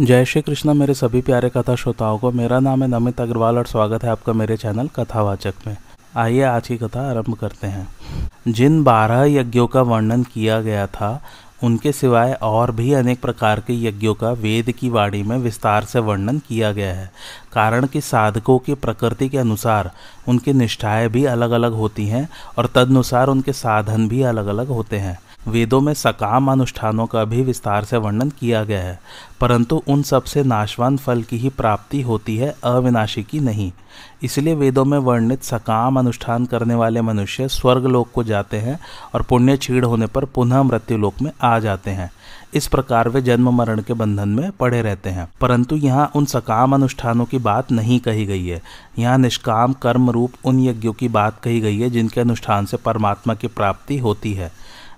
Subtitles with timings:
[0.00, 3.66] जय श्री कृष्ण, मेरे सभी प्यारे कथा श्रोताओं को। मेरा नाम है नमित अग्रवाल और
[3.66, 5.76] स्वागत है आपका मेरे चैनल कथावाचक में।
[6.16, 7.88] आइए आज की कथा आरंभ करते हैं।
[8.48, 11.22] जिन बारह यज्ञों का वर्णन किया गया था,
[11.62, 15.98] उनके सिवाय और भी अनेक प्रकार के यज्ञों का वेद की वाणी में विस्तार से
[15.98, 17.12] वर्णन किया गया है।
[17.52, 19.90] कारण कि साधकों की प्रकृति के अनुसार
[20.28, 24.98] उनकी निष्ठाएँ भी अलग अलग होती हैं और तदनुसार उनके साधन भी अलग अलग होते
[24.98, 28.98] हैं। वेदों में सकाम अनुष्ठानों का भी विस्तार से वर्णन किया गया है,
[29.40, 33.70] परंतु उन सबसे नाशवान फल की ही प्राप्ति होती है अविनाशी की नहीं।
[34.22, 38.78] इसलिए वेदों में वर्णित सकाम अनुष्ठान करने वाले मनुष्य स्वर्ग लोक को जाते हैं
[39.14, 42.10] और पुण्य छीड़ होने पर पुनः मृत्यु लोक में आ जाते हैं।
[42.54, 46.74] इस प्रकार वे जन्म मरण के बंधन में पड़े रहते हैं। परंतु यहाँ उन सकाम
[46.74, 48.60] अनुष्ठानों की बात नहीं कही गई है।
[48.98, 53.34] यहाँ निष्काम कर्म रूप उन यज्ञों की बात कही गई है जिनके अनुष्ठान से परमात्मा
[53.34, 54.52] की प्राप्ति होती है।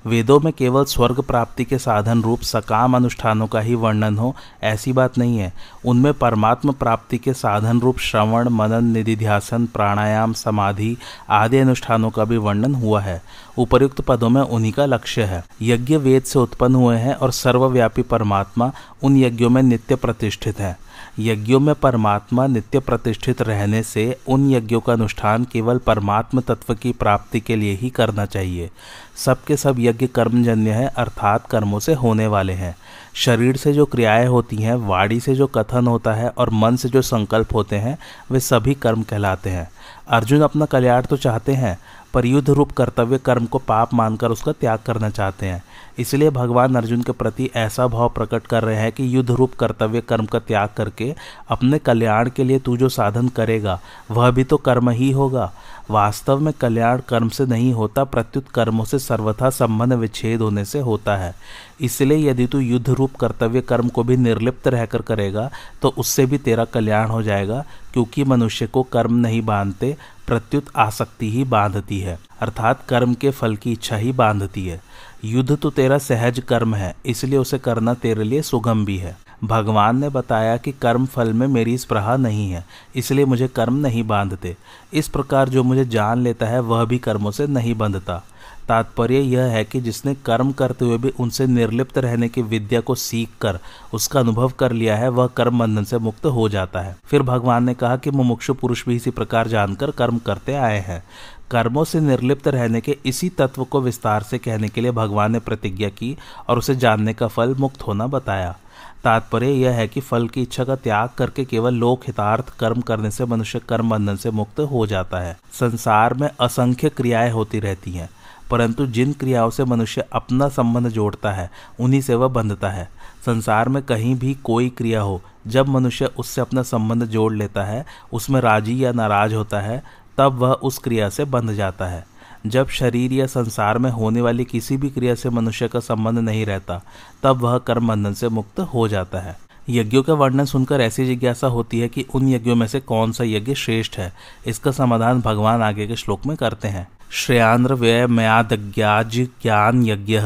[0.07, 4.93] वेदों में केवल स्वर्ग प्राप्ति के साधन रूप सकाम अनुष्ठानों का ही वर्णन हो, ऐसी
[4.93, 5.53] बात नहीं है।
[5.85, 10.97] उनमें परमात्म प्राप्ति के साधन रूप श्रवण, मनन, निधिध्यासन, प्राणायाम, समाधि
[11.31, 13.23] आदि अनुष्ठानों का भी वर्णन हुआ है।
[13.59, 18.03] उपर्युक्त पदों में उन्हीं का लक्ष्य है। यज्ञ वेद से उत्पन्न हुए हैं और सर्वव्यापी
[18.03, 20.86] परमात्मा उन यज्ञों में नित्य प्रतिष्ठित है।
[21.19, 26.93] यज्ञों में परमात्मा नित्य प्रतिष्ठित रहने से उन यज्ञों का अनुष्ठान केवल परमात्म तत्व की
[26.93, 28.71] प्राप्ति के लिए ही करना चाहिए।
[29.17, 32.77] सबके सब यज्ञ कर्मजन्य है, अर्थात कर्मों से होने वाले हैं।
[33.15, 36.89] शरीर से जो क्रियाएँ होती हैं, वाणी से जो कथन होता है और मन से
[36.89, 37.99] जो संकल्प होते हैं,
[38.31, 39.71] वे सभी कर्म कहलाते हैं।
[40.09, 41.79] अर्जुन अपना कल्याण तो चाहते हैं,
[42.15, 45.65] पर युद्ध रूप कर्तव्य कर्म को पाप मानकर उसका त्याग करना चाहते हैं।
[45.99, 50.01] इसलिए भगवान अर्जुन के प्रति ऐसा भाव प्रकट कर रहे हैं कि युद्ध रूप कर्तव्य
[50.01, 51.15] कर्म का त्याग करके
[51.51, 53.81] अपने कल्याण के लिए तू जो साधन करेगा,
[54.11, 55.53] वह भी तो कर्म ही होगा।
[55.91, 60.81] वास्तव में कल्याण कर्म से नहीं होता, प्रत्युत कर्मों से सर्वथा संबंध विच्छेद होने से
[60.81, 61.35] होता है।
[61.81, 65.51] इसलिए यदि तू युद्ध रूप कर्तव्य कर्म को भी निर्लिप्त रहकर करेगा
[65.83, 69.97] तो उससे भी तेरा कल्याण हो जाएगा, क्योंकि मनुष्य को कर्म नहीं बांधते,
[70.27, 74.81] प्रत्युत आसक्ति ही बांधती है, अर्थात कर्म के फल की इच्छा ही बांधती है।
[75.25, 79.99] युद्ध तो तेरा सहज कर्म है, इसलिए उसे करना तेरे लिए सुगम भी है। भगवान
[79.99, 82.65] ने बताया कि कर्म फल में मेरी स्प्रहा नहीं है,
[82.97, 84.57] इसलिए मुझे कर्म नहीं बांधते।
[84.93, 88.23] इस प्रकार जो मुझे जान लेता है, वह भी कर्मों से नहीं बंधता।
[88.69, 92.95] तात्पर्य यह है कि जिसने कर्म करते हुए भी उनसे निर्लिप्त रहने की विद्या को
[92.95, 93.59] सीख कर
[93.95, 97.65] उसका अनुभव कर लिया है, वह कर्म बंधन से मुक्त हो जाता है। फिर भगवान
[97.65, 101.03] ने कहा कि मुमुक्षु पुरुष भी इसी प्रकार जानकर कर्म करते आए हैं।
[101.51, 105.39] कर्मों से निर्लिप्त रहने के इसी तत्व को विस्तार से कहने के लिए भगवान ने
[105.39, 106.17] प्रतिज्ञा की
[106.49, 108.57] और उसे जानने का फल मुक्त होना बताया।
[109.05, 113.11] तात्पर्य यह है कि फल की इच्छा का त्याग करके केवल लोक हितार्थ कर्म करने
[113.11, 117.91] से मनुष्य कर्म बंधन से मुक्त हो जाता है। संसार में असंख्य क्रियाएँ होती रहती
[117.91, 118.09] हैं,
[118.51, 122.89] परंतु जिन क्रियाओं से मनुष्य अपना संबंध जोड़ता है, उन्हीं से वह बंधता है।
[123.27, 127.85] संसार में कहीं भी कोई क्रिया हो, जब मनुष्य उससे अपना संबंध जोड़ लेता है,
[128.13, 129.83] उसमें राज़ी या नाराज़ होता है
[130.19, 132.07] तब वह उस क्रिया से बंध जाता है।
[132.47, 136.47] जब शरीर या संसार में होने वाली किसी भी क्रिया से मनुष्य का संबंध नहीं
[136.47, 136.81] रहता,
[137.23, 139.39] तब वह कर्म बंधन से मुक्त हो जाता है।
[139.69, 143.25] यज्ञों का वर्णन सुनकर ऐसी जिज्ञासा होती है कि उन यज्ञों में से कौन सा
[143.25, 144.13] यज्ञ श्रेष्ठ है,
[144.47, 150.21] इसका समाधान भगवान आगे के श्लोक में करते हैं। श्रेयांद्र व्यय मयादज्ञाज ज्ञान यज्ञ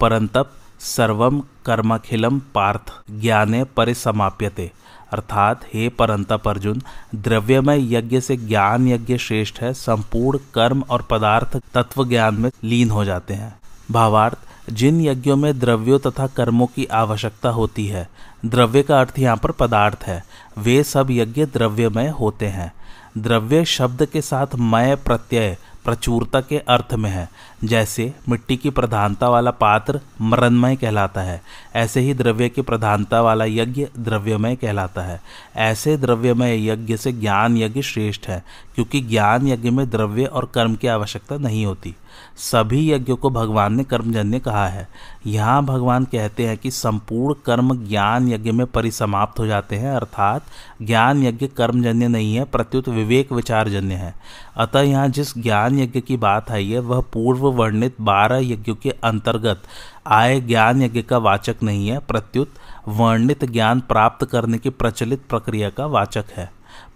[0.00, 4.70] परंतप सर्वम कर्मखिलम पार्थ, ज्ञाने परिसमाप्यते।
[5.12, 6.82] अर्थात, हे परंतप अर्जुन
[7.14, 12.90] द्रव्यमय यज्ञ से ज्ञान यज्ञ श्रेष्ठ है, संपूर्ण कर्म और पदार्थ तत्व ज्ञान में लीन
[12.90, 13.60] हो जाते हैं।
[13.90, 14.38] भावार्थ,
[14.70, 18.08] जिन यज्ञों में द्रव्यों तथा कर्मों की आवश्यकता होती है,
[18.46, 20.24] द्रव्य का अर्थ यहाँ पर पदार्थ है।
[20.58, 22.72] वे सब यज्ञ द्रव्यमय होते हैं।
[23.18, 27.28] द्रव्य शब्द के साथ मय प्रत्यय, प्रचुरता के अर्थ में है।
[27.64, 31.42] जैसे मिट्टी की प्रधानता वाला पात्र मरणमय कहलाता है,
[31.74, 35.20] ऐसे ही द्रव्य की प्रधानता वाला यज्ञ द्रव्यमय कहलाता है।
[35.56, 38.44] ऐसे द्रव्यमय यज्ञ से ज्ञान यज्ञ श्रेष्ठ है,
[38.74, 41.94] क्योंकि ज्ञान यज्ञ में द्रव्य और कर्म की आवश्यकता नहीं होती।
[42.36, 44.88] सभी यज्ञों को भगवान ने कर्मजन्य कहा है।
[45.26, 50.42] यहाँ भगवान कहते हैं कि संपूर्ण कर्म ज्ञान यज्ञ में परिसमाप्त हो जाते हैं, अर्थात
[50.82, 54.14] ज्ञान यज्ञ कर्मजन्य नहीं है, प्रत्युत विवेक विचारजन्य है।
[54.56, 58.90] अतः यहाँ जिस ज्ञान यज्ञ की बात आई है, वह पूर्व वर्णित बारह यज्ञों के
[58.90, 59.62] अंतर्गत
[60.06, 62.54] आय ज्ञान यज्ञ का वाचक नहीं है, प्रत्युत
[62.88, 66.50] वर्णित ज्ञान प्राप्त करने की प्रचलित प्रक्रिया का वाचक है।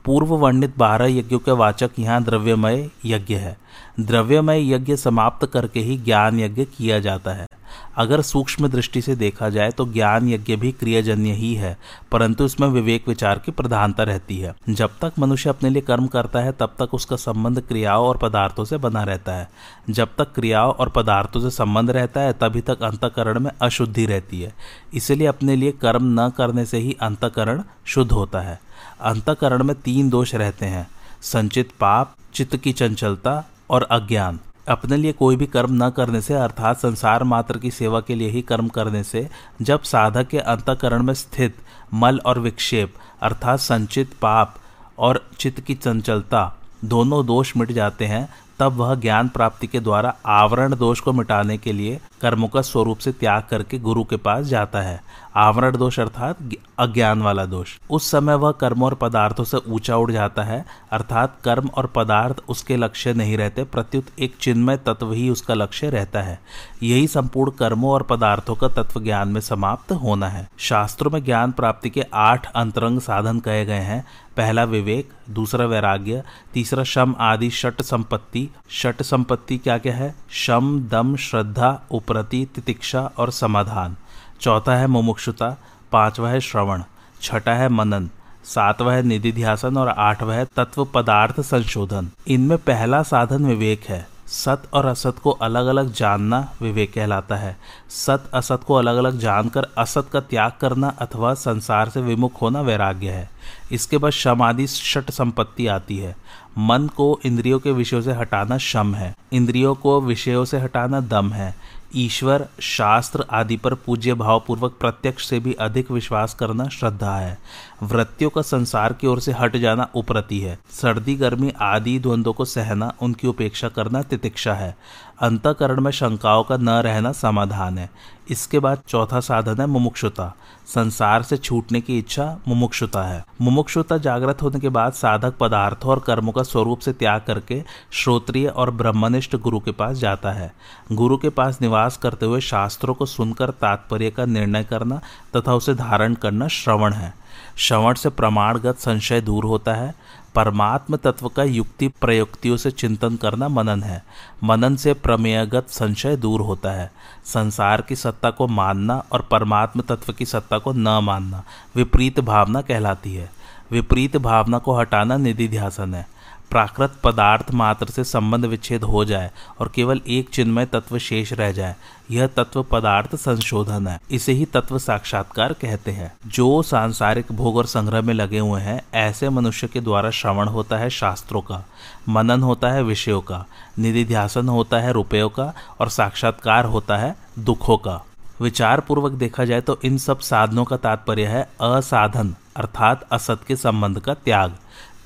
[0.04, 3.56] पूर्व वर्णित बारह यज्ञों के वाचक यहाँ द्रव्यमय यज्ञ है।
[4.00, 7.46] द्रव्यमय यज्ञ समाप्त करके ही ज्ञान यज्ञ किया जाता है।
[7.96, 11.76] अगर सूक्ष्म दृष्टि से देखा जाए तो ज्ञान यज्ञ भी क्रियाजन्य ही है,
[12.12, 16.40] परंतु इसमें विवेक विचार की प्रधानता रहती है। जब तक मनुष्य अपने लिए कर्म करता
[16.40, 19.48] है, तब तक उसका संबंध क्रियाओं और पदार्थों से बना रहता है।
[19.90, 24.40] जब तक क्रियाओं और पदार्थों से संबंध रहता है, तभी तक अंतकरण में अशुद्धि रहती
[24.40, 24.52] है।
[24.94, 28.58] इसलिए अपने लिए कर्म न करने से ही अंतकरण शुद्ध होता है।
[29.00, 30.86] अंतकरण में तीन दोष रहते हैं,
[31.22, 36.34] संचित पाप, चित्त की चंचलता और अज्ञान। अपने लिए कोई भी कर्म न करने से,
[36.34, 39.28] अर्थात संसार मात्र की सेवा के लिए ही कर्म करने से,
[39.62, 41.56] जब साधक के अंतकरण में स्थित
[41.94, 44.54] मल और विक्षेप, अर्थात संचित पाप
[44.98, 48.28] और चित्त की चंचलता, दोनों दोष मिट जाते हैं
[48.58, 52.98] तब वह ज्ञान प्राप्ति के द्वारा आवरण दोष को मिटाने के लिए कर्मों का स्वरूप
[52.98, 55.02] से त्याग करके गुरु के पास जाता है।
[55.36, 56.36] आवरण दोष अर्थात
[56.78, 61.36] अज्ञान वाला दोष। उस समय वह कर्म और पदार्थों से ऊँचा उड़ जाता है, अर्थात
[61.44, 66.22] कर्म और पदार्थ उसके लक्ष्य नहीं रहते, प्रत्युत एक चिन्मय तत्व ही उसका लक्ष्य रहता
[66.22, 66.40] है।
[66.82, 71.52] यही संपूर्ण कर्मों और पदार्थों का तत्व ज्ञान में समाप्त होना है। शास्त्रों में ज्ञान
[71.52, 74.04] प्राप्ति के आठ अंतरंग साधन कहे गए हैं।
[74.36, 76.22] पहला विवेक, दूसरा वैराग्य,
[76.54, 80.14] तीसरा शम आदि षट संपत्ति। षट संपत्ति क्या क्या है?
[80.30, 83.96] शम, दम, श्रद्धा, उपरति, तितिक्षा और समाधान।
[84.40, 85.56] चौथा है मुमुक्षुता,
[85.92, 86.82] पांचवा है श्रवण,
[87.22, 88.10] छठा है मनन,
[88.44, 94.15] सातवा है निधि ध्यासन और आठवा है तत्व पदार्थ संशोधन। इनमें पहला साधन विवेक है।
[94.26, 97.56] सत और असत को अलग अलग जानना विवेक कहलाता है।
[97.90, 102.60] सत, असत को अलग अलग जानकर असत का त्याग करना अथवा संसार से विमुख होना
[102.60, 103.30] वैराग्य है।
[103.72, 106.16] इसके बाद शम आदि षट संपत्ति आती है।
[106.58, 111.32] मन को इंद्रियों के विषयों से हटाना शम है। इंद्रियों को विषयों से हटाना दम
[111.32, 111.54] है।
[111.94, 117.38] ईश्वर, शास्त्र आदि पर पूज्य भावपूर्वक प्रत्यक्ष से भी अधिक विश्वास करना श्रद्धा है।
[117.82, 122.44] वृत्तियों का संसार की ओर से हट जाना उपरति है। सर्दी, गर्मी आदि द्वंद्वों को
[122.44, 124.76] सहना, उनकी उपेक्षा करना तितिक्षा है।
[125.20, 127.90] अंतकरण में शंकाओं का न रहना समाधान है।
[128.30, 130.36] इसके बाद चौथा साधन है मुमुक्षुता।
[130.66, 135.98] संसार से छूटने की इच्छा मुमुक्षुता है। मुमुक्षुता जागृत होने के बाद साधक पदार्थों और
[135.98, 140.52] कर्मों का स्वरूप से त्याग करके श्रोत्रिय और ब्रह्मनिष्ठ गुरु के पास जाता है।
[140.92, 145.00] गुरु के पास निवास करते हुए शास्त्रों को सुनकर तात्पर्य का निर्णय करना
[145.36, 147.14] तथा उसे धारण करना श्रवण है।
[147.56, 149.94] श्रवण से प्रमाणगत संशय दूर होता है।
[150.36, 154.04] परमात्म तत्व का युक्ति प्रयुक्तियों से चिंतन करना मनन है।
[154.44, 156.92] मनन से प्रमेयगत संशय दूर होता है।
[157.24, 161.44] संसार की सत्ता को मानना और परमात्म तत्व की सत्ता को न मानना
[161.76, 163.30] विपरीत भावना कहलाती है।
[163.70, 166.15] विपरीत भावना को हटाना निधि ध्यासन है।
[166.50, 171.52] प्राकृत पदार्थ मात्र से संबंध विच्छेद हो जाए और केवल एक चिन्मय तत्व शेष रह
[171.52, 171.74] जाए,
[172.10, 177.66] यह तत्व पदार्थ संशोधन है। इसे ही तत्व साक्षात्कार कहते हैं। जो सांसारिक भोग और
[177.66, 181.62] संग्रह में लगे हुए हैं, ऐसे मनुष्य के द्वारा श्रवण होता है शास्त्रों का,
[182.08, 183.44] मनन होता है विषयों का,
[183.78, 188.02] निधिध्यासन होता है रुपयों का, और साक्षात्कार होता है दुखों का।
[188.40, 193.56] विचार पूर्वक देखा जाए तो इन सब साधनों का तात्पर्य है असाधन, अर्थात असत के
[193.56, 194.56] संबंध का त्याग।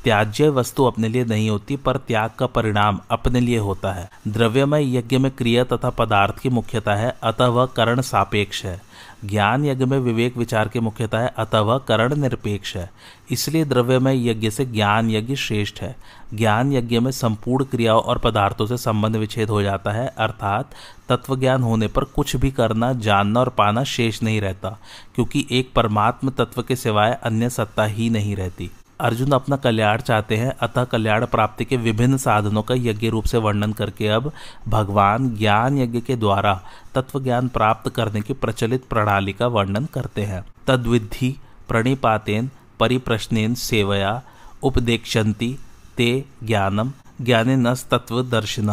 [0.04, 4.96] त्याज्य वस्तु अपने लिए नहीं होती, पर त्याग का परिणाम अपने लिए होता है। द्रव्यमय
[4.96, 8.82] यज्ञ में क्रिया तथा पदार्थ की मुख्यता है, अतः वह करण सापेक्ष है।
[9.24, 12.90] ज्ञान यज्ञ में विवेक विचार की मुख्यता है, अतः वह करण निरपेक्ष है।
[13.30, 15.96] इसलिए द्रव्यमय यज्ञ से ज्ञान यज्ञ श्रेष्ठ है।
[16.34, 20.70] ज्ञान यज्ञ में संपूर्ण क्रियाओं और पदार्थों से संबंध विच्छेद हो जाता है, अर्थात
[21.08, 24.78] तत्व ज्ञान होने पर कुछ भी करना, जानना और पाना शेष नहीं रहता,
[25.14, 30.36] क्योंकि एक परमात्म तत्व के सिवाय अन्य सत्ता ही नहीं रहती। अर्जुन अपना कल्याण चाहते
[30.36, 34.32] हैं, अतः कल्याण प्राप्ति के विभिन्न साधनों का यज्ञ रूप से वर्णन करके अब
[34.68, 36.54] भगवान ज्ञान यज्ञ के द्वारा
[36.94, 44.22] तत्व ज्ञान प्राप्त करने की प्रचलित प्रणाली का वर्णन करते हैं। तद्विधि प्रणिपातेन, परिप्रश्नेन सेवया,
[44.62, 45.58] उपदेक्षन्ति,
[45.96, 48.68] ते ज्ञानम ज्ञाने नस तत्व दर्शन।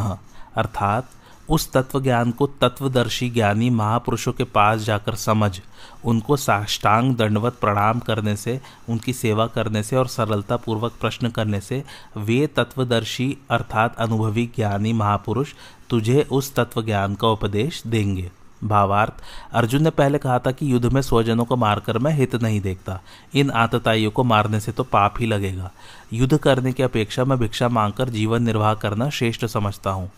[0.56, 1.10] अर्थात
[1.50, 5.60] उस तत्व ज्ञान को तत्वदर्शी ज्ञानी महापुरुषों के पास जाकर समझ,
[6.06, 11.62] उनको साष्टांग दंडवत प्रणाम करने से, उनकी सेवा करने से और सरलता पूर्वक प्रश्न करने
[11.62, 11.84] से
[12.18, 15.54] वे तत्वदर्शी अर्थात अनुभवी ज्ञानी महापुरुष
[15.90, 18.32] तुझे उस तत्व ज्ञान का उपदेश देंगे।
[18.64, 19.14] भावार्थ,
[19.54, 23.02] अर्जुन ने पहले कहा था कि युद्ध में स्वजनों को मारकर मैं हित नहीं देखता।
[23.36, 25.72] इन आतताइयों को मारने से तो पाप ही लगेगा।
[26.14, 30.10] युद्ध करने की अपेक्षा मैं भिक्षा मांगकर जीवन निर्वाह करना श्रेष्ठ समझता हूँ।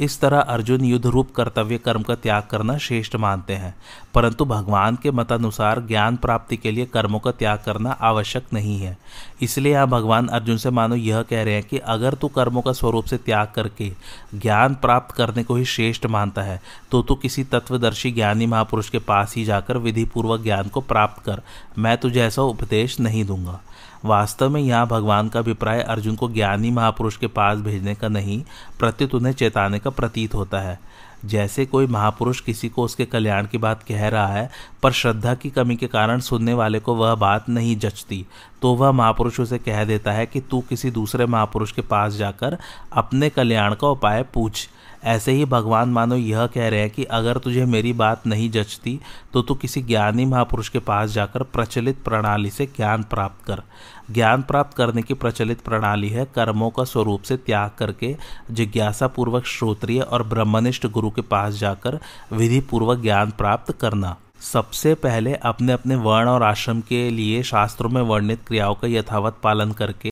[0.00, 3.74] इस तरह अर्जुन युद्ध रूप कर्तव्य कर्म का त्याग करना श्रेष्ठ मानते हैं।
[4.14, 8.96] परंतु भगवान के मतानुसार ज्ञान प्राप्ति के लिए कर्मों का त्याग करना आवश्यक नहीं है।
[9.42, 12.72] इसलिए यहाँ भगवान अर्जुन से मानो यह कह रहे हैं कि अगर तू कर्मों का
[12.72, 13.92] स्वरूप से त्याग करके
[14.34, 16.60] ज्ञान प्राप्त करने को ही श्रेष्ठ मानता है
[16.90, 21.42] तो तू किसी तत्वदर्शी ज्ञानी महापुरुष के पास ही जाकर विधिपूर्वक ज्ञान को प्राप्त कर।
[21.78, 23.60] मैं तुझे ऐसा उपदेश नहीं दूँगा।
[24.04, 28.42] वास्तव में यहाँ भगवान का अभिप्राय अर्जुन को ज्ञानी महापुरुष के पास भेजने का नहीं,
[28.78, 30.78] प्रत्युत उन्हें चेताने का प्रतीत होता है।
[31.24, 34.50] जैसे कोई महापुरुष किसी को उसके कल्याण की बात कह रहा है,
[34.82, 38.24] पर श्रद्धा की कमी के कारण सुनने वाले को वह बात नहीं जचती
[38.62, 42.56] तो वह महापुरुष उसे कह देता है कि तू किसी दूसरे महापुरुष के पास जाकर
[42.92, 44.68] अपने कल्याण का उपाय पूछ।
[45.06, 48.98] ऐसे ही भगवान मानो यह कह रहे हैं कि अगर तुझे मेरी बात नहीं जचती
[49.32, 53.62] तो तू किसी ज्ञानी महापुरुष के पास जाकर प्रचलित प्रणाली से ज्ञान प्राप्त कर।
[54.10, 58.14] ज्ञान प्राप्त करने की प्रचलित प्रणाली है कर्मों का स्वरूप से त्याग करके
[58.50, 61.98] जिज्ञासा पूर्वक श्रोत्रिय और ब्रह्मनिष्ठ गुरु के पास जाकर
[62.32, 64.16] विधि पूर्वक ज्ञान प्राप्त करना।
[64.52, 69.36] सबसे पहले अपने अपने वर्ण और आश्रम के लिए शास्त्रों में वर्णित क्रियाओं का यथावत
[69.42, 70.10] पालन करके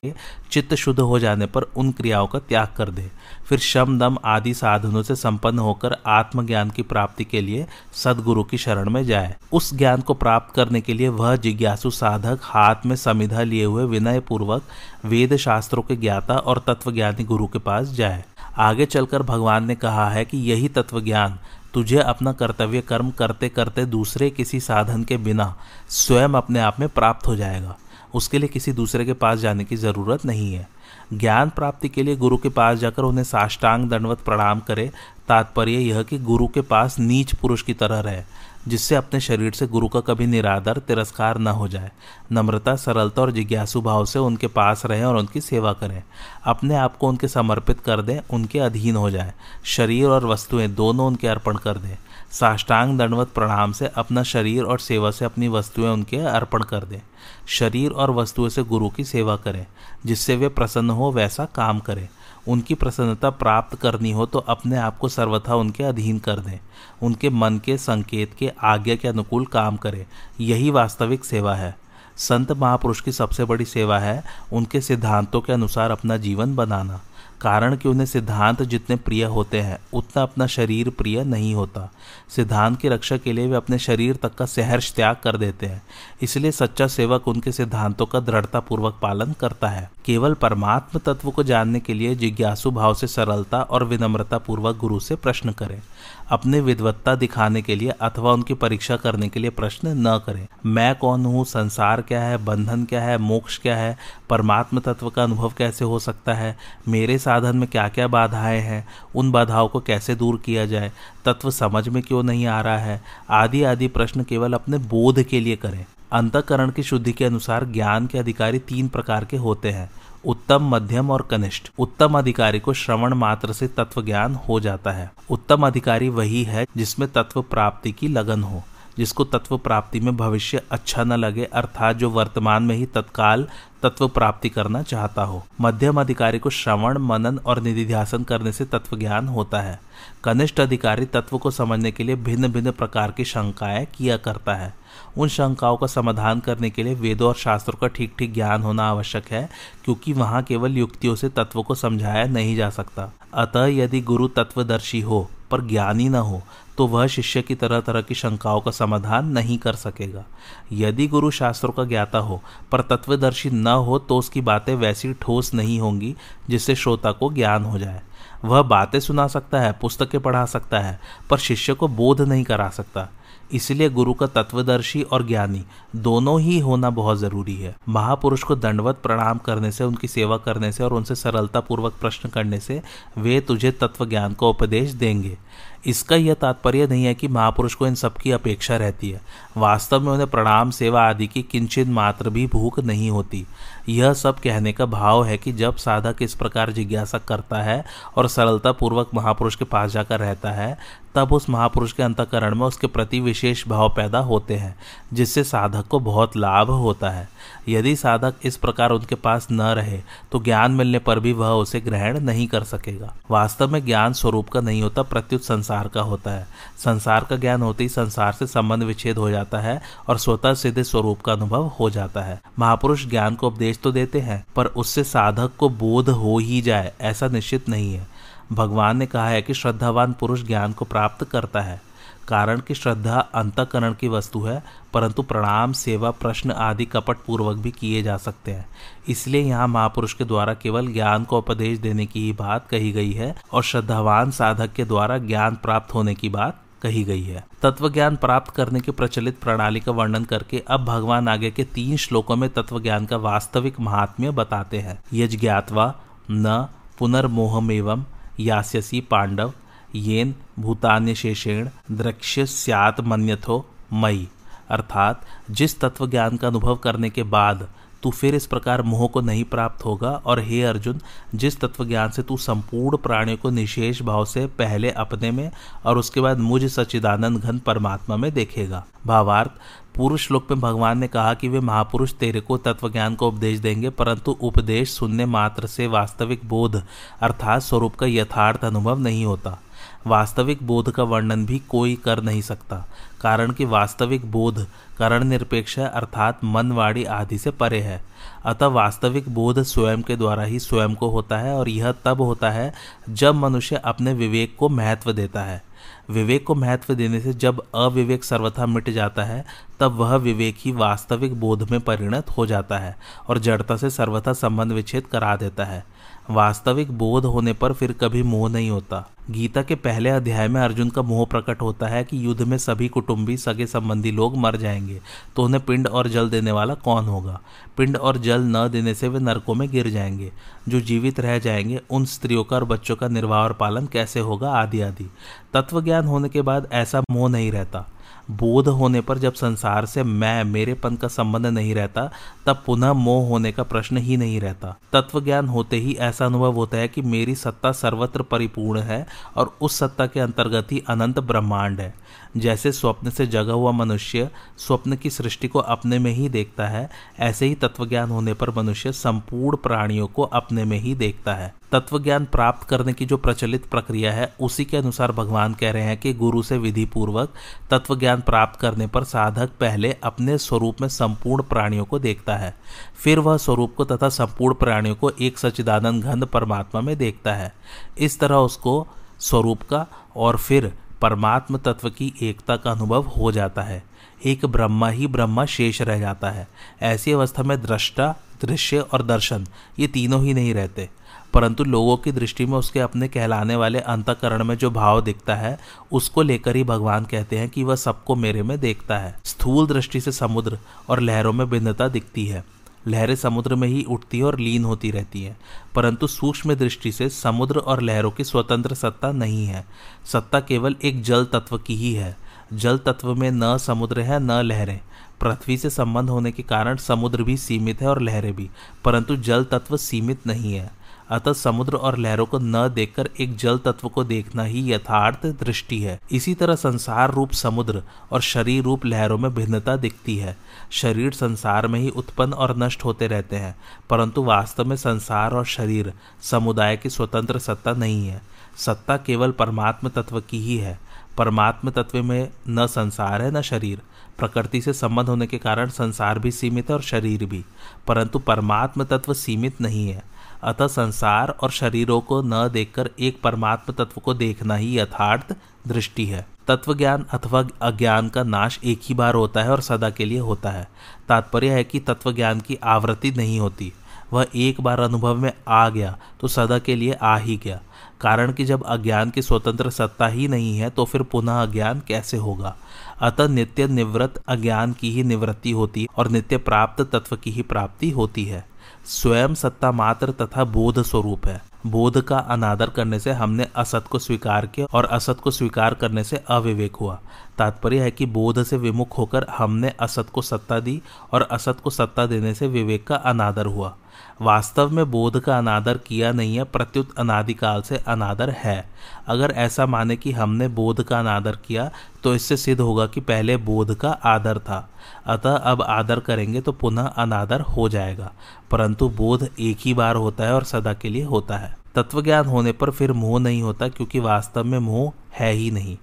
[0.51, 3.11] चित्त शुद्ध हो जाने पर उन क्रियाओं का त्याग कर दे।
[3.45, 8.57] फिर शम, दम आदि साधनों से संपन्न होकर आत्मज्ञान की प्राप्ति के लिए सदगुरु की
[8.57, 12.95] शरण में जाए। उस ज्ञान को प्राप्त करने के लिए वह जिज्ञासु साधक हाथ में
[12.95, 14.63] समिधा लिए हुए विनय पूर्वक
[15.05, 18.23] वेद शास्त्रों के ज्ञाता और तत्वज्ञानी गुरु के पास जाए।
[18.57, 21.39] आगे चलकर भगवान ने कहा है कि यही तत्व ज्ञान
[21.75, 25.57] तुझे अपना कर्तव्य कर्म करते करते दूसरे किसी साधन के बिना
[25.89, 27.77] स्वयं अपने आप में प्राप्त हो जाएगा।
[28.13, 30.67] उसके लिए किसी दूसरे के पास जाने की ज़रूरत नहीं है।
[31.13, 34.91] ज्ञान प्राप्ति के लिए गुरु के पास जाकर उन्हें साष्टांग दंडवत प्रणाम करे।
[35.27, 38.23] तात्पर्य यह कि गुरु के पास नीच पुरुष की तरह रहे।
[38.67, 41.91] जिससे अपने शरीर से गुरु का कभी निरादर, तिरस्कार न हो जाए।
[42.31, 46.03] नम्रता, सरलता और जिज्ञासु भाव से उनके पास रहें और उनकी सेवा करें।
[46.43, 51.07] अपने आप को उनके समर्पित कर दें, उनके अधीन हो जाए। शरीर और वस्तुएँ दोनों
[51.07, 51.97] उनके अर्पण कर दें।
[52.31, 56.99] साष्टांग दंडवत प्रणाम से अपना शरीर और सेवा से अपनी वस्तुएँ उनके अर्पण कर दें।
[57.47, 59.65] शरीर और वस्तुओं से गुरु की सेवा करें,
[60.05, 62.09] जिससे वे प्रसन्न हो, वैसा काम करें।
[62.47, 66.59] उनकी प्रसन्नता प्राप्त करनी हो तो अपने आप को सर्वथा उनके अधीन कर दें।
[67.03, 70.05] उनके मन के संकेत के आज्ञा के अनुकूल काम करें।
[70.39, 71.75] यही वास्तविक सेवा है।
[72.17, 74.23] संत महापुरुष की सबसे बड़ी सेवा है
[74.53, 77.01] उनके सिद्धांतों के अनुसार अपना जीवन बनाना।
[77.45, 81.91] कारण कि उन्हें सिद्धांत जितने प्रिय होते हैं, उतना अपना शरीर प्रिय नहीं होता।
[82.29, 85.81] सिद्धांत की रक्षा के लिए वे अपने शरीर तक का सहर्ष त्याग कर देते हैं।
[86.21, 91.79] इसलिए सच्चा सेवक उनके सिद्धांतों का दृढ़तापूर्वक पालन करता है। केवल परमात्म तत्व को जानने
[91.79, 95.81] के लिए जिज्ञासु भाव से सरलता और विनम्रता पूर्वक गुरु से प्रश्न करें।
[96.29, 100.95] अपने विद्वत्ता दिखाने के लिए अथवा उनकी परीक्षा करने के लिए प्रश्न न करें। मैं
[100.95, 101.45] कौन हूँ?
[101.45, 102.37] संसार क्या है?
[102.37, 103.17] बंधन क्या है?
[103.17, 103.97] मोक्ष क्या है?
[104.29, 106.57] परमात्म तत्व का अनुभव कैसे हो सकता है?
[106.87, 108.87] मेरे साधन में क्या क्या बाधाएँ हैं?
[109.15, 110.91] उन बाधाओं को कैसे दूर किया जाए?
[111.25, 113.01] तत्व समझ में क्यों नहीं आ रहा है?
[113.29, 118.07] आदि आदि प्रश्न केवल अपने बोध के लिए करें। अंतकरण की शुद्धि के अनुसार ज्ञान
[118.07, 119.91] के अधिकारी तीन प्रकार के होते हैं।
[120.25, 125.11] उत्तम मध्यम और कनिष्ठ। उत्तम अधिकारी को श्रवण मात्र से तत्व ज्ञान हो जाता है।
[125.29, 128.63] उत्तम अधिकारी वही है जिसमें तत्व प्राप्ति की लगन हो।
[128.97, 133.47] जिसको तत्व प्राप्ति में भविष्य अच्छा न लगे, अर्थात जो वर्तमान में ही तत्काल
[133.83, 138.97] तत्व प्राप्ति करना चाहता हो। मध्यम अधिकारी को श्रवण, मनन और निधिध्यासन करने से तत्व
[138.97, 139.79] ज्ञान होता है।
[140.23, 144.73] कनिष्ठ अधिकारी तत्व को समझने के लिए भिन्न भिन्न प्रकार की शंकाएँ किया करता है।
[145.17, 148.83] उन शंकाओं का समाधान करने के लिए वेदों और शास्त्रों का ठीक ठीक ज्ञान होना
[148.83, 149.49] आवश्यक है,
[149.85, 155.01] क्योंकि वहाँ केवल युक्तियों से तत्व को समझाया नहीं जा सकता। अतः यदि गुरु तत्वदर्शी
[155.01, 156.41] हो, पर ज्ञानी न हो
[156.77, 160.25] तो वह शिष्य की तरह तरह की शंकाओं का समाधान नहीं कर सकेगा।
[160.71, 162.41] यदि गुरु शास्त्रों का ज्ञाता हो,
[162.71, 166.15] पर तत्वदर्शी न हो तो उसकी बातें वैसी ठोस नहीं होंगी,
[166.49, 168.01] जिससे श्रोता को ज्ञान हो जाए।
[168.45, 172.69] वह बातें सुना सकता है, पुस्तकें पढ़ा सकता है, पर शिष्य को बोध नहीं करा
[172.69, 173.09] सकता।
[173.53, 175.65] इसलिए गुरु का तत्वदर्शी और ज्ञानी
[175.95, 180.71] दोनों ही होना बहुत ज़रूरी है। महापुरुष को दंडवत प्रणाम करने से, उनकी सेवा करने
[180.71, 182.81] से और उनसे सरलतापूर्वक प्रश्न करने से
[183.17, 185.37] वे तुझे तत्व ज्ञान का उपदेश देंगे।
[185.85, 189.21] इसका यह तात्पर्य नहीं है कि महापुरुष को इन सबकी अपेक्षा रहती है।
[189.57, 193.45] वास्तव में उन्हें प्रणाम, सेवा आदि की किंचित मात्र भी भूख नहीं होती।
[193.89, 197.83] यह सब कहने का भाव है कि जब साधक इस प्रकार जिज्ञासा करता है
[198.15, 200.77] और सरलता पूर्वक महापुरुष के पास जाकर रहता है,
[201.15, 204.75] तब उस महापुरुष के अंतकरण में उसके प्रति विशेष भाव पैदा होते हैं,
[205.13, 207.29] जिससे साधक को बहुत लाभ होता है।
[207.69, 209.99] यदि साधक इस प्रकार उनके पास न रहे
[210.31, 214.49] तो ज्ञान मिलने पर भी वह उसे ग्रहण नहीं कर सकेगा। वास्तव में ज्ञान स्वरूप
[214.49, 218.47] का नहीं होता, प्रत्युत संसार का होता है। संसार का ज्ञान होते ही संसार से
[218.47, 223.05] संबंध विच्छेद हो जाता है और स्वतः सिद्ध स्वरूप का अनुभव हो जाता है। महापुरुष
[223.05, 227.27] ज्ञान को उपदेश तो देते हैं, पर उससे साधक को बोध हो ही जाए, ऐसा
[227.27, 228.07] निश्चित नहीं है।
[228.51, 231.81] भगवान ने कहा है कि श्रद्धावान पुरुष ज्ञान को प्राप्त करता है।
[232.27, 234.63] कारण कि श्रद्धा अंतकरण की वस्तु है,
[234.93, 238.65] परंतु प्रणाम, सेवा, प्रश्न आदि कपट पूर्वक भी किए जा सकते हैं।
[239.09, 243.11] इसलिए यहाँ महापुरुष के द्वारा केवल ज्ञान को उपदेश देने की ही बात कही गई
[243.11, 247.89] है और श्रद्धावान साधक के द्वारा ज्ञान प्राप्त होने की बात कही गई है। तत्व
[247.89, 252.35] ज्ञान प्राप्त करने की प्रचलित प्रणाली का वर्णन करके अब भगवान आगे के तीन श्लोकों
[252.35, 255.93] में तत्व ज्ञान का वास्तविक महात्म्य बताते हैं। यज ज्ञातवा
[256.31, 256.67] न
[256.99, 258.03] पुनर्मोहमेवं
[258.39, 259.53] यास्यसी पांडव
[259.95, 264.27] येन भूतान्य शेषेण दृक्ष्य स्यात मन्यथो मई
[264.69, 265.21] अर्थात,
[265.51, 267.67] जिस तत्व ज्ञान का अनुभव करने के बाद
[268.03, 270.99] तू फिर इस प्रकार मोह को नहीं प्राप्त होगा, और हे अर्जुन,
[271.35, 275.51] जिस तत्व ज्ञान से तू संपूर्ण प्राणियों को निशेष भाव से पहले अपने में
[275.85, 279.51] और उसके बाद मुझ सच्चिदानंद घन परमात्मा में देखेगा। भावार्थ,
[279.95, 283.59] पूर्व श्लोक में भगवान ने कहा कि वे महापुरुष तेरे को तत्व ज्ञान को उपदेश
[283.59, 286.83] देंगे, परंतु उपदेश सुनने मात्र से वास्तविक बोध
[287.21, 289.59] अर्थात स्वरूप का यथार्थ अनुभव नहीं होता।
[290.07, 292.85] वास्तविक बोध का वर्णन भी कोई कर नहीं सकता,
[293.21, 294.65] कारण कि वास्तविक बोध
[294.97, 298.01] करण निरपेक्ष है, अर्थात मनवाड़ी आदि से परे है।
[298.45, 302.49] अतः वास्तविक बोध स्वयं के द्वारा ही स्वयं को होता है और यह तब होता
[302.51, 302.73] है
[303.09, 305.61] जब मनुष्य अपने विवेक को महत्व देता है।
[306.09, 309.43] विवेक को महत्व देने से जब अविवेक सर्वथा मिट जाता है,
[309.79, 312.95] तब वह विवेक ही वास्तविक बोध में परिणत हो जाता है
[313.27, 315.83] और जड़ता से सर्वथा संबंध विच्छेद करा देता है।
[316.29, 320.89] वास्तविक बोध होने पर फिर कभी मोह नहीं होता। गीता के पहले अध्याय में अर्जुन
[320.89, 324.99] का मोह प्रकट होता है कि युद्ध में सभी कुटुंबी, सगे संबंधी लोग मर जाएँगे
[325.35, 327.39] तो उन्हें पिंड और जल देने वाला कौन होगा?
[327.77, 330.31] पिंड और जल न देने से वे नरकों में गिर जाएँगे।
[330.69, 334.49] जो जीवित रह जाएँगे, उन स्त्रियों का और बच्चों का निर्वाह और पालन कैसे होगा?
[334.51, 335.09] आदि आदि।
[335.53, 337.85] तत्व ज्ञान होने के बाद ऐसा मोह नहीं रहता।
[338.31, 342.11] बोध होने पर जब संसार से मैं, मेरेपन का संबंध नहीं रहता,
[342.45, 346.53] तब पुनः मोह होने का प्रश्न ही नहीं रहता। तत्व ज्ञान होते ही ऐसा अनुभव
[346.53, 351.19] होता है कि मेरी सत्ता सर्वत्र परिपूर्ण है और उस सत्ता के अंतर्गत ही अनंत
[351.19, 351.93] ब्रह्मांड है।
[352.37, 356.89] जैसे स्वप्न से जगा हुआ मनुष्य स्वप्न की सृष्टि को अपने में ही देखता है,
[357.19, 362.25] ऐसे ही तत्वज्ञान होने पर मनुष्य संपूर्ण प्राणियों को अपने में ही देखता है। तत्वज्ञान
[362.25, 366.13] प्राप्त करने की जो प्रचलित प्रक्रिया है, उसी के अनुसार भगवान कह रहे हैं कि
[366.13, 367.33] गुरु से विधि पूर्वक
[367.71, 372.55] तत्व ज्ञान प्राप्त करने पर साधक पहले अपने स्वरूप में संपूर्ण प्राणियों को देखता है।
[372.95, 377.53] फिर वह स्वरूप को तथा संपूर्ण प्राणियों को एक सचिदानंद घंध परमात्मा में देखता है।
[377.97, 378.87] इस तरह उसको
[379.19, 383.83] स्वरूप का और फिर परमात्म तत्व की एकता का अनुभव हो जाता है।
[384.25, 386.47] एक ब्रह्मा ही ब्रह्मा शेष रह जाता है।
[386.81, 389.47] ऐसी अवस्था में दृष्टा, दृश्य और दर्शन,
[389.79, 390.89] ये तीनों ही नहीं रहते।
[391.33, 395.59] परंतु लोगों की दृष्टि में उसके अपने कहलाने वाले अंतकरण में जो भाव दिखता है,
[395.91, 400.01] उसको लेकर ही भगवान कहते हैं कि वह सबको मेरे में देखता है। स्थूल दृष्टि
[400.01, 402.54] से समुद्र और लहरों में भिन्नता दिखती है।
[402.87, 405.37] लहरें समुद्र में ही उठती और लीन होती रहती हैं।
[405.75, 409.65] परंतु सूक्ष्म दृष्टि से समुद्र और लहरों की स्वतंत्र सत्ता नहीं है।
[410.05, 412.17] सत्ता केवल एक जल तत्व की ही है।
[412.53, 414.79] जल तत्व में न समुद्र है, न लहरें।
[415.21, 418.49] पृथ्वी से संबंध होने के कारण समुद्र भी सीमित है और लहरें भी।
[418.83, 420.74] परंतु जल तत्व सीमित नहीं है।
[421.09, 425.79] अतः समुद्र और लहरों को न देखकर एक जल तत्व को देखना ही यथार्थ दृष्टि
[425.79, 430.37] है। इसी तरह संसार रूप समुद्र और शरीर रूप लहरों में भिन्नता दिखती है।
[430.71, 433.55] शरीर संसार में ही उत्पन्न और नष्ट होते रहते हैं,
[433.89, 438.21] परंतु वास्तव में संसार और शरीर समुदाय की स्वतंत्र सत्ता नहीं है।
[438.57, 440.79] सत्ता केवल परमात्म तत्व की ही है।
[441.17, 443.81] परमात्म तत्व में न संसार है, न शरीर।
[444.17, 447.43] प्रकृति से संबंध होने के कारण संसार भी सीमित है और शरीर भी,
[447.87, 450.14] परंतु परमात्म तत्व सीमित नहीं है।
[450.45, 455.35] अतः संसार और शरीरों को न देखकर एक परमात्म तत्व को देखना ही यथार्थ
[455.67, 459.89] दृष्टि है। तत्व ज्ञान अथवा अज्ञान का नाश एक ही बार होता है और सदा
[459.89, 460.67] के लिए होता है।
[461.09, 463.73] तात्पर्य है कि तत्व ज्ञान की आवृत्ति नहीं होती।
[464.13, 467.61] वह एक बार अनुभव में आ गया तो सदा के लिए आ ही गया।
[468.01, 472.17] कारण कि जब अज्ञान की स्वतंत्र सत्ता ही नहीं है तो फिर पुनः अज्ञान कैसे
[472.17, 472.55] होगा?
[473.01, 477.89] अतः नित्य निवृत्त अज्ञान की ही निवृत्ति होती और नित्य प्राप्त तत्व की ही प्राप्ति
[477.89, 478.54] होती है।
[478.85, 483.99] स्वयं सत्ता मात्र तथा बोध स्वरूप है। बोध का अनादर करने से हमने असत को
[483.99, 486.99] स्वीकार किया और असत को स्वीकार करने से अविवेक हुआ।
[487.37, 490.81] तात्पर्य है कि बोध से विमुख होकर हमने असत को सत्ता दी
[491.13, 493.75] और असत को सत्ता देने से विवेक का अनादर हुआ।
[494.21, 498.69] वास्तव में बोध का अनादर किया नहीं है, प्रत्युत अनादिकाल से अनादर है।
[499.07, 501.69] अगर ऐसा माने कि हमने बोध का अनादर किया
[502.03, 504.69] तो इससे सिद्ध होगा कि पहले बोध का आदर था।
[505.05, 508.11] अतः अब आदर करेंगे तो पुनः अनादर हो जाएगा।
[508.51, 512.25] परंतु बोध एक ही बार होता है और सदा के लिए होता है। तत्व ज्ञान
[512.25, 515.77] होने पर फिर मोह नहीं होता, क्योंकि वास्तव में मोह है ही नहीं।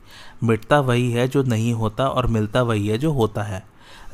[0.44, 3.64] मिटता वही है जो नहीं होता और मिलता वही है जो होता है।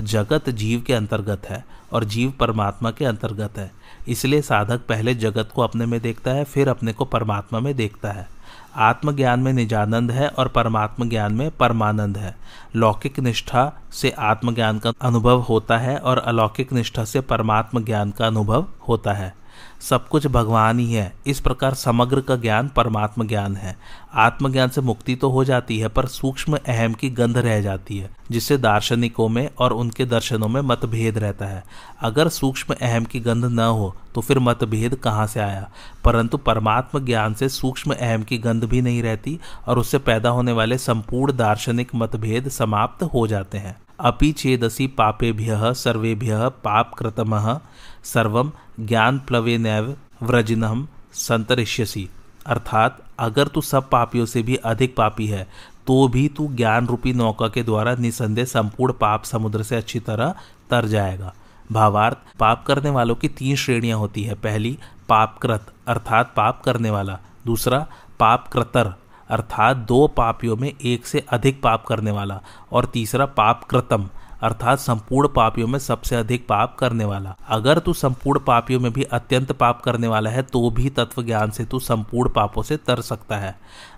[0.02, 3.77] जगत जीव के अंतर्गत है और जीव परमात्मा के अंतर्गत है।
[4.08, 8.12] इसलिए साधक पहले जगत को अपने में देखता है, फिर अपने को परमात्मा में देखता
[8.12, 8.28] है।
[8.76, 12.36] आत्मज्ञान में निजानंद है और परमात्म ज्ञान में परमानंद है।
[12.76, 18.26] लौकिक निष्ठा से आत्मज्ञान का अनुभव होता है और अलौकिक निष्ठा से परमात्म ज्ञान का
[18.26, 19.34] अनुभव होता है।
[19.80, 23.76] सब कुछ भगवान ही है। इस प्रकार समग्र का ज्ञान परमात्म ज्ञान है।
[24.14, 28.10] आत्मज्ञान से मुक्ति तो हो जाती है, पर सूक्ष्म अहम की गंध रह जाती है,
[28.30, 31.62] जिससे दार्शनिकों में और उनके दर्शनों में मतभेद रहता है।
[32.00, 35.68] अगर सूक्ष्म अहम की गंध न हो तो फिर मतभेद कहाँ से आया?
[36.04, 40.52] परंतु परमात्म ज्ञान से सूक्ष्म अहम की गंध भी नहीं रहती, और उससे पैदा होने
[40.52, 47.60] वाले संपूर्ण दार्शनिक मतभेद समाप्त हो जाते हैं। अपि चेदसी पापेभ्य सर्वेभ्य पाप कृतम
[48.04, 52.10] सर्व ज्ञान प्लवे नैव व्रजिनम संतरिष्यसी।
[52.46, 55.48] अर्थात, अगर तू सब पापियों से भी अधिक पापी है
[55.86, 60.34] तो भी तू ज्ञान रूपी नौका के द्वारा निसंदेह संपूर्ण पाप समुद्र से अच्छी तरह
[60.70, 61.34] तर जाएगा।
[61.72, 67.18] भावार्थ, पाप करने वालों की तीन श्रेणियाँ होती है। पहली, पापकृत, अर्थात पाप करने वाला।
[67.46, 67.86] दूसरा,
[68.20, 68.94] पापकृतर,
[69.28, 72.40] अर्थात दो पापियों में एक से अधिक पाप करने वाला।
[72.72, 74.08] और तीसरा पाप कृतम
[74.42, 79.02] अर्थात संपूर्ण पापियों में सबसे अधिक पाप करने वाला। अगर तू संपूर्ण पापियों में भी
[79.02, 83.00] अत्यंत पाप करने वाला है तो भी तत्व ज्ञान से तू संपूर्ण पापों से तर
[83.00, 83.54] सकता है।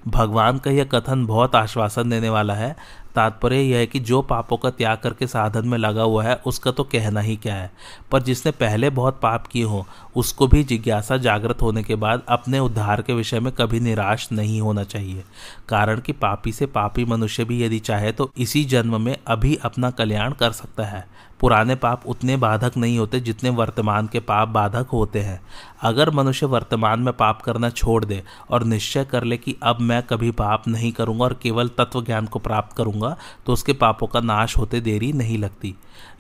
[0.09, 4.57] भगवान का यह कथन बहुत आश्वासन देने वाला है। तात्पर्य यह है कि जो पापों
[4.57, 7.71] का त्याग करके साधन में लगा हुआ है, उसका तो कहना ही क्या है।
[8.11, 9.87] पर जिसने पहले बहुत पाप किए हो,
[10.17, 14.61] उसको भी जिज्ञासा जागृत होने के बाद अपने उद्धार के विषय में कभी निराश नहीं
[14.61, 15.25] होना चाहिए।
[15.69, 19.91] कारण कि पापी से पापी मनुष्य भी यदि चाहे तो इसी जन्म में अभी अपना
[19.91, 21.09] कल्याण कर सकता है।
[21.41, 25.41] पुराने पाप उतने बाधक नहीं होते जितने वर्तमान के पाप बाधक होते हैं।
[25.83, 30.03] अगर मनुष्य वर्तमान में पाप करना छोड़ दे और निश्चय कर ले कि अब मैं
[30.03, 33.17] कभी पाप नहीं करूँगा और केवल तत्व ज्ञान को प्राप्त करूँगा
[33.47, 35.75] तो उसके पापों का नाश होते देरी नहीं लगती।